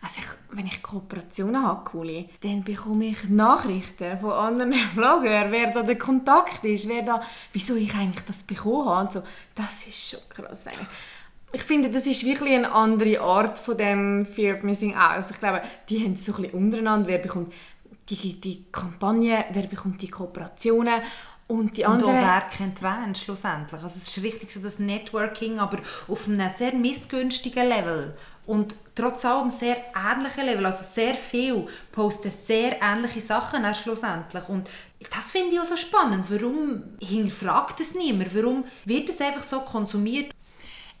also 0.00 0.20
ich, 0.20 0.56
wenn 0.56 0.66
ich 0.66 0.82
Kooperationen 0.82 1.62
habe, 1.62 1.84
coole, 1.84 2.26
dann 2.40 2.64
bekomme 2.64 3.06
ich 3.06 3.28
Nachrichten 3.28 4.18
von 4.20 4.32
anderen 4.32 4.74
Bloggern, 4.94 5.52
wer 5.52 5.72
da 5.72 5.82
der 5.82 5.98
Kontakt 5.98 6.64
ist, 6.64 6.88
wer 6.88 7.02
da, 7.02 7.22
wieso 7.52 7.76
ich 7.76 7.94
eigentlich 7.94 8.24
das 8.24 8.42
bekommen 8.42 8.88
habe 8.88 9.04
und 9.04 9.12
so. 9.12 9.22
Das 9.54 9.86
ist 9.86 10.10
schon 10.10 10.20
krass 10.30 10.66
eigentlich. 10.66 10.88
Ich 11.54 11.62
finde, 11.64 11.90
das 11.90 12.06
ist 12.06 12.24
wirklich 12.24 12.54
eine 12.54 12.72
andere 12.72 13.20
Art 13.20 13.58
von 13.58 13.76
dem 13.76 14.24
Fear 14.24 14.56
of 14.56 14.62
Missing 14.62 14.94
Out. 14.94 15.10
Also 15.10 15.34
ich 15.34 15.40
glaube, 15.40 15.60
die 15.90 16.02
haben 16.02 16.16
so 16.16 16.34
ein 16.34 16.42
bisschen 16.42 16.58
untereinander, 16.58 17.08
wer 17.08 17.18
bekommt 17.18 17.52
die, 18.08 18.40
die 18.40 18.64
Kampagne, 18.72 19.44
wer 19.52 19.66
bekommt 19.66 20.00
die 20.00 20.08
Kooperationen 20.08 21.02
und 21.46 21.76
die 21.76 21.84
anderen... 21.84 22.14
Und 22.14 22.20
wer 22.20 22.40
kennt 22.42 22.82
wen 22.82 23.14
schlussendlich. 23.14 23.82
Also 23.82 23.98
es 23.98 24.08
ist 24.08 24.22
richtig 24.22 24.50
so 24.50 24.60
das 24.60 24.78
Networking, 24.78 25.58
aber 25.58 25.78
auf 26.08 26.28
einem 26.28 26.50
sehr 26.56 26.72
missgünstigen 26.74 27.68
Level. 27.68 28.12
Und 28.44 28.74
trotz 28.94 29.24
allem 29.24 29.50
sehr 29.50 29.76
ähnlichen 29.94 30.46
Level, 30.46 30.66
also 30.66 30.82
sehr 30.82 31.14
viel 31.14 31.64
posten 31.92 32.30
sehr 32.30 32.82
ähnliche 32.82 33.20
Sachen 33.20 33.64
auch 33.64 33.74
schlussendlich. 33.74 34.48
Und 34.48 34.68
das 35.14 35.30
finde 35.30 35.54
ich 35.54 35.60
auch 35.60 35.64
so 35.64 35.76
spannend. 35.76 36.26
Warum 36.28 36.82
hinterfragt 37.00 37.80
es 37.80 37.94
niemand? 37.94 38.34
Warum 38.34 38.64
wird 38.84 39.08
es 39.08 39.20
einfach 39.20 39.44
so 39.44 39.60
konsumiert? 39.60 40.32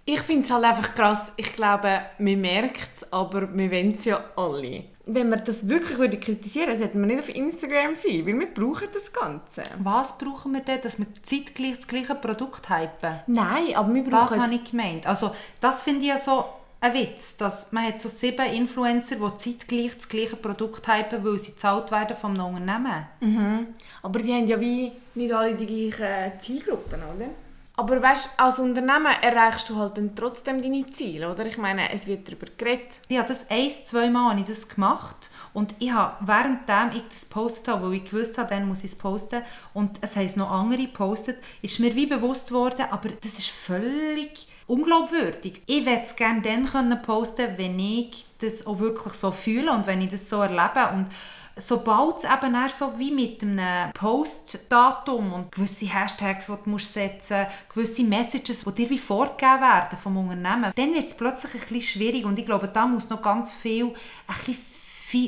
Ich 0.04 0.20
finde 0.20 0.44
es 0.44 0.50
halt 0.50 0.64
einfach 0.64 0.94
krass. 0.94 1.32
Ich 1.36 1.54
glaube, 1.54 2.00
man 2.18 2.40
merkt 2.40 2.96
es, 2.96 3.12
aber 3.12 3.42
wir 3.54 3.70
wollen 3.70 3.92
es 3.92 4.04
ja 4.04 4.22
alle 4.36 4.84
wenn 5.06 5.30
wir 5.30 5.36
das 5.36 5.68
wirklich 5.68 5.98
würde 5.98 6.18
kritisieren 6.18 6.68
würden, 6.68 6.78
sollten 6.78 7.00
wir 7.00 7.06
nicht 7.06 7.20
auf 7.20 7.34
Instagram 7.34 7.94
sein, 7.94 8.26
weil 8.26 8.38
wir 8.38 8.46
brauchen 8.46 8.88
das 8.92 9.12
Ganze. 9.12 9.62
Was 9.82 10.16
brauchen 10.16 10.52
wir 10.52 10.60
denn, 10.60 10.80
dass 10.80 10.98
wir 10.98 11.06
zeitgleich 11.22 11.76
das 11.76 11.88
gleiche 11.88 12.14
Produkt 12.14 12.68
hypen? 12.68 13.20
Nein, 13.26 13.74
aber 13.74 13.94
wir 13.94 14.04
brauchen... 14.04 14.38
Das 14.38 14.46
habe 14.46 14.54
ich 14.54 14.70
gemeint. 14.70 15.06
Also 15.06 15.34
das 15.60 15.82
finde 15.82 16.02
ich 16.02 16.08
ja 16.08 16.18
so 16.18 16.44
ein 16.80 16.94
Witz, 16.94 17.36
dass 17.36 17.72
man 17.72 17.86
hat 17.86 18.00
so 18.00 18.08
sieben 18.08 18.46
Influencer, 18.46 19.16
die 19.16 19.36
zeitgleich 19.36 19.96
das 19.96 20.08
gleiche 20.08 20.36
Produkt 20.36 20.86
hypen, 20.86 21.24
weil 21.24 21.38
sie 21.38 21.52
gezahlt 21.52 21.90
werden 21.90 22.16
vom 22.16 22.32
Unternehmen. 22.32 23.06
Mhm. 23.20 23.66
Aber 24.02 24.18
die 24.20 24.32
haben 24.32 24.46
ja 24.46 24.60
wie 24.60 24.92
nicht 25.14 25.32
alle 25.32 25.54
die 25.54 25.66
gleichen 25.66 26.40
Zielgruppen, 26.40 27.00
oder? 27.14 27.26
Aber 27.74 28.02
weißt, 28.02 28.38
als 28.38 28.58
Unternehmen 28.58 29.14
erreichst 29.22 29.70
du 29.70 29.76
halt 29.76 29.96
dann 29.96 30.14
trotzdem 30.14 30.60
deine 30.60 30.84
Ziele, 30.86 31.30
oder? 31.30 31.46
Ich 31.46 31.56
meine, 31.56 31.90
es 31.90 32.06
wird 32.06 32.28
darüber 32.28 32.46
geredet. 32.58 32.98
Habe 33.10 33.28
das 33.28 33.48
ein, 33.48 33.70
zwei 33.70 34.10
Mal 34.10 34.38
ich 34.38 34.46
das 34.46 34.68
gemacht 34.68 35.30
und 35.54 35.74
ich 35.78 35.90
habe, 35.90 36.14
währenddem 36.26 36.90
ich 36.94 37.08
das 37.08 37.28
gepostet 37.28 37.68
habe, 37.68 37.86
weil 37.86 37.94
ich 37.94 38.04
gewusst 38.04 38.36
habe, 38.36 38.50
dann 38.50 38.68
muss 38.68 38.84
ich 38.84 38.92
es 38.92 38.96
posten 38.96 39.42
und 39.72 39.98
es 40.02 40.16
haben 40.16 40.30
noch 40.36 40.50
andere 40.50 40.82
gepostet, 40.82 41.38
ist 41.62 41.80
mir 41.80 41.94
wie 41.96 42.06
bewusst 42.06 42.48
geworden, 42.48 42.86
aber 42.90 43.08
das 43.08 43.38
ist 43.38 43.48
völlig 43.48 44.48
unglaubwürdig. 44.66 45.62
Ich 45.66 45.86
würde 45.86 46.02
es 46.02 46.14
gerne 46.14 46.42
dann 46.42 46.66
können 46.66 47.00
posten 47.00 47.56
wenn 47.56 47.78
ich 47.78 48.26
das 48.38 48.66
auch 48.66 48.80
wirklich 48.80 49.14
so 49.14 49.32
fühle 49.32 49.72
und 49.72 49.86
wenn 49.86 50.02
ich 50.02 50.10
das 50.10 50.28
so 50.28 50.42
erlebe 50.42 50.90
und 50.94 51.08
sobald 51.56 52.18
es 52.18 52.24
eben 52.24 52.56
so 52.68 52.92
wie 52.98 53.10
mit 53.10 53.42
einem 53.42 53.92
Postdatum 53.92 55.32
und 55.32 55.52
gewisse 55.52 55.86
Hashtags, 55.86 56.46
die 56.46 56.70
du 56.70 56.78
setzen 56.78 57.42
musst, 57.42 57.68
gewisse 57.74 58.04
Messages, 58.04 58.64
die 58.64 58.72
dir 58.72 58.90
wie 58.90 58.98
vorgegeben 58.98 59.60
werden 59.60 59.98
vom 59.98 60.16
Unternehmen, 60.16 60.72
dann 60.74 60.94
wird 60.94 61.08
es 61.08 61.16
plötzlich 61.16 61.54
ein 61.54 61.60
bisschen 61.60 61.82
schwierig 61.82 62.24
und 62.24 62.38
ich 62.38 62.46
glaube, 62.46 62.68
da 62.68 62.86
muss 62.86 63.08
noch 63.08 63.22
ganz 63.22 63.54
viel 63.54 63.86
ein 63.86 64.36
bisschen 64.46 64.72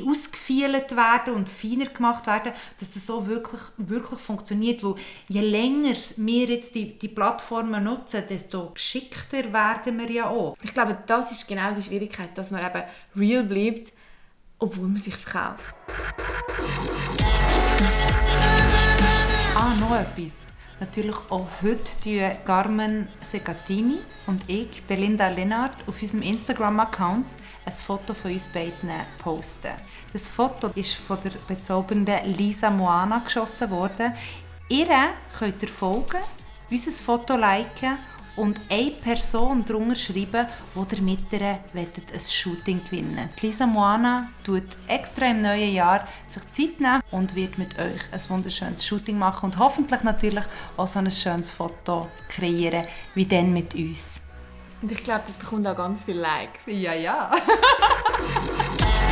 ausgefeilt 0.07 0.95
werden 0.95 1.35
und 1.35 1.49
feiner 1.49 1.85
gemacht 1.85 2.25
werden, 2.25 2.53
dass 2.79 2.93
das 2.93 3.05
so 3.05 3.27
wirklich, 3.27 3.61
wirklich 3.77 4.19
funktioniert. 4.19 4.83
Weil 4.83 4.95
je 5.27 5.41
länger 5.41 5.95
wir 6.17 6.47
jetzt 6.47 6.73
die, 6.73 6.97
die 6.97 7.07
Plattformen 7.07 7.83
nutzen, 7.83 8.23
desto 8.27 8.71
geschickter 8.71 9.53
werden 9.53 9.99
wir 9.99 10.09
ja 10.09 10.29
auch. 10.29 10.57
Ich 10.63 10.73
glaube, 10.73 10.97
das 11.05 11.31
ist 11.31 11.47
genau 11.47 11.71
die 11.73 11.83
Schwierigkeit, 11.83 12.35
dass 12.35 12.51
man 12.51 12.65
eben 12.65 12.83
real 13.15 13.43
bleibt, 13.43 13.93
obwohl 14.59 14.87
man 14.87 14.97
sich 14.97 15.15
verkauft. 15.15 15.75
Ah, 19.55 19.73
noch 19.79 19.95
etwas. 19.95 20.45
Natürlich 20.79 21.15
auch 21.29 21.47
heute 21.61 21.99
tun 22.03 22.45
Carmen 22.45 23.07
Segatini 23.21 23.99
und 24.27 24.49
ich, 24.49 24.83
Belinda 24.83 25.29
Lennart, 25.29 25.75
auf 25.87 26.01
unserem 26.01 26.21
Instagram-Account 26.21 27.25
ein 27.65 27.71
Foto 27.71 28.13
von 28.13 28.31
uns 28.31 28.47
beiden 28.49 28.91
posten. 29.17 29.71
Das 30.11 30.27
Foto 30.27 30.69
ist 30.75 30.95
von 30.95 31.17
der 31.23 31.31
bezaubernden 31.47 32.35
Lisa 32.37 32.69
Moana 32.69 33.19
geschossen 33.19 33.69
worden. 33.71 34.13
Ihr 34.67 34.87
könnt 35.39 35.61
ihr 35.61 35.69
folgen, 35.69 36.21
unser 36.69 36.91
Foto 36.91 37.37
liken 37.37 37.97
und 38.35 38.59
eine 38.69 38.91
Person 38.91 39.63
darunter 39.65 39.95
schreiben, 39.95 40.47
die 40.75 40.95
ihr 40.95 41.01
mit 41.01 41.33
ihr 41.33 41.41
ein 41.41 42.19
Shooting 42.19 42.83
gewinnen 42.83 43.17
wollt. 43.17 43.41
Lisa 43.41 43.65
Moana 43.65 44.29
tut 44.43 44.63
extra 44.87 45.27
im 45.27 45.41
neuen 45.41 45.73
Jahr 45.73 46.07
sich 46.25 46.47
Zeit 46.49 46.79
nehmen 46.79 47.01
und 47.11 47.35
wird 47.35 47.57
mit 47.57 47.77
euch 47.79 48.01
ein 48.11 48.29
wunderschönes 48.29 48.85
Shooting 48.85 49.17
machen 49.17 49.45
und 49.45 49.59
hoffentlich 49.59 50.03
natürlich 50.03 50.45
auch 50.77 50.87
so 50.87 50.99
ein 50.99 51.11
schönes 51.11 51.51
Foto 51.51 52.07
kreieren, 52.27 52.85
wie 53.13 53.25
dann 53.25 53.53
mit 53.53 53.73
uns. 53.75 54.21
Und 54.81 54.91
ich 54.91 55.03
glaube, 55.03 55.23
das 55.25 55.37
bekommt 55.37 55.65
auch 55.67 55.75
ganz 55.75 56.03
viele 56.03 56.21
Likes. 56.21 56.63
Ja, 56.67 56.93
ja. 56.93 57.31